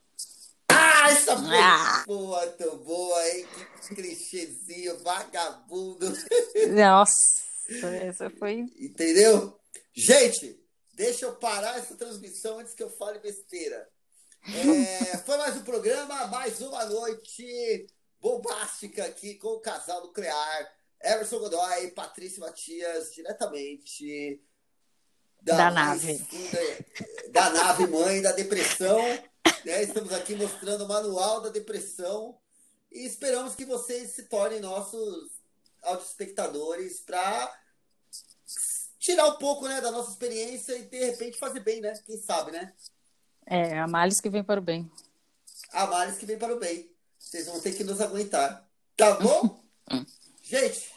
Ah, 0.69 1.11
essa 1.11 1.37
foi 1.37 1.57
ah. 1.57 2.03
boa, 2.05 2.47
tão 2.47 2.77
boa, 2.77 3.29
hein? 3.29 3.47
Que 3.87 3.95
clichêzinho, 3.95 4.99
vagabundo. 4.99 6.07
Nossa, 6.73 7.43
essa 8.03 8.29
foi. 8.29 8.65
Entendeu? 8.79 9.59
Gente, 9.93 10.59
deixa 10.93 11.25
eu 11.25 11.35
parar 11.35 11.77
essa 11.77 11.95
transmissão 11.95 12.59
antes 12.59 12.73
que 12.73 12.83
eu 12.83 12.89
fale 12.89 13.19
besteira. 13.19 13.87
É, 14.47 15.17
foi 15.17 15.37
mais 15.37 15.55
um 15.55 15.63
programa, 15.63 16.27
mais 16.27 16.61
uma 16.61 16.85
noite 16.85 17.87
bombástica 18.19 19.05
aqui 19.05 19.35
com 19.35 19.49
o 19.49 19.59
casal 19.59 20.01
nuclear. 20.01 20.71
Everson 21.03 21.39
Godoy, 21.39 21.91
Patrícia 21.91 22.39
Matias, 22.39 23.13
diretamente 23.13 24.41
da, 25.41 25.57
da 25.57 25.71
nave. 25.71 26.25
Da, 27.31 27.49
da 27.49 27.49
nave 27.49 27.87
mãe 27.87 28.21
da 28.21 28.31
depressão. 28.31 28.99
Né? 29.65 29.83
Estamos 29.83 30.13
aqui 30.13 30.35
mostrando 30.35 30.85
o 30.85 30.87
manual 30.87 31.41
da 31.41 31.49
depressão 31.49 32.37
e 32.91 33.05
esperamos 33.05 33.55
que 33.55 33.65
vocês 33.65 34.11
se 34.11 34.23
tornem 34.23 34.59
nossos 34.59 35.31
espectadores 36.01 36.99
para 36.99 37.59
tirar 38.99 39.27
um 39.27 39.37
pouco 39.37 39.67
né, 39.67 39.81
da 39.81 39.91
nossa 39.91 40.11
experiência 40.11 40.77
e 40.77 40.83
de 40.83 41.05
repente 41.05 41.39
fazer 41.39 41.61
bem, 41.61 41.81
né? 41.81 41.93
Quem 42.05 42.17
sabe, 42.17 42.51
né? 42.51 42.73
É, 43.47 43.79
a 43.79 43.87
males 43.87 44.21
que 44.21 44.29
vem 44.29 44.43
para 44.43 44.59
o 44.59 44.63
bem. 44.63 44.91
A 45.71 45.87
males 45.87 46.17
que 46.17 46.25
vem 46.25 46.37
para 46.37 46.53
o 46.53 46.59
bem. 46.59 46.91
Vocês 47.17 47.47
vão 47.47 47.59
ter 47.59 47.73
que 47.73 47.83
nos 47.83 47.99
aguentar. 47.99 48.69
Tá 48.95 49.15
bom? 49.15 49.63
Gente, 50.51 50.91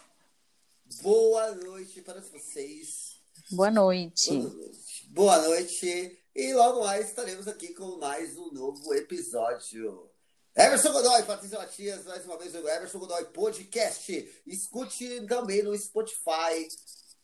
boa 1.01 1.55
noite 1.55 2.03
para 2.03 2.21
vocês. 2.21 3.21
Boa 3.53 3.71
noite. 3.71 4.33
Boa 4.33 4.51
noite. 4.51 5.07
Boa 5.11 5.43
noite. 5.43 6.19
E 6.35 6.53
logo 6.55 6.81
mais 6.81 7.07
estaremos 7.07 7.47
aqui 7.47 7.73
com 7.73 7.97
mais 7.99 8.37
um 8.37 8.51
novo 8.51 8.93
episódio. 8.93 10.11
Emerson 10.57 10.91
Godoy, 10.91 11.23
Patrícia 11.23 11.57
Matias, 11.57 12.05
mais 12.05 12.25
uma 12.25 12.37
vez 12.37 12.53
o 12.53 12.69
Emerson 12.69 12.99
Godoy 12.99 13.27
Podcast. 13.27 14.43
Escute 14.45 15.25
também 15.29 15.63
no 15.63 15.79
Spotify, 15.79 16.67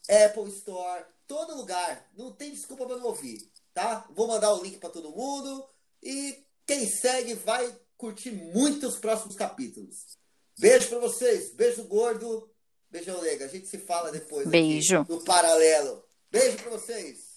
Apple 0.08 0.50
Store, 0.50 1.04
todo 1.26 1.56
lugar. 1.56 2.12
Não 2.16 2.32
tem 2.32 2.52
desculpa 2.52 2.86
para 2.86 2.96
não 2.96 3.06
ouvir, 3.06 3.50
tá? 3.74 4.06
Vou 4.14 4.28
mandar 4.28 4.54
o 4.54 4.62
link 4.62 4.78
para 4.78 4.90
todo 4.90 5.10
mundo 5.10 5.68
e 6.00 6.46
quem 6.64 6.86
segue 6.86 7.34
vai 7.34 7.76
curtir 7.96 8.30
muito 8.30 8.86
os 8.86 9.00
próximos 9.00 9.34
capítulos. 9.34 10.19
Beijo 10.60 10.88
para 10.90 10.98
vocês, 10.98 11.52
beijo 11.54 11.84
gordo, 11.84 12.50
beijo 12.90 13.18
Lega. 13.20 13.46
A 13.46 13.48
gente 13.48 13.66
se 13.66 13.78
fala 13.78 14.12
depois. 14.12 14.46
Beijo. 14.46 15.06
no 15.08 15.24
paralelo. 15.24 16.04
Beijo 16.30 16.58
para 16.58 16.70
vocês. 16.72 17.29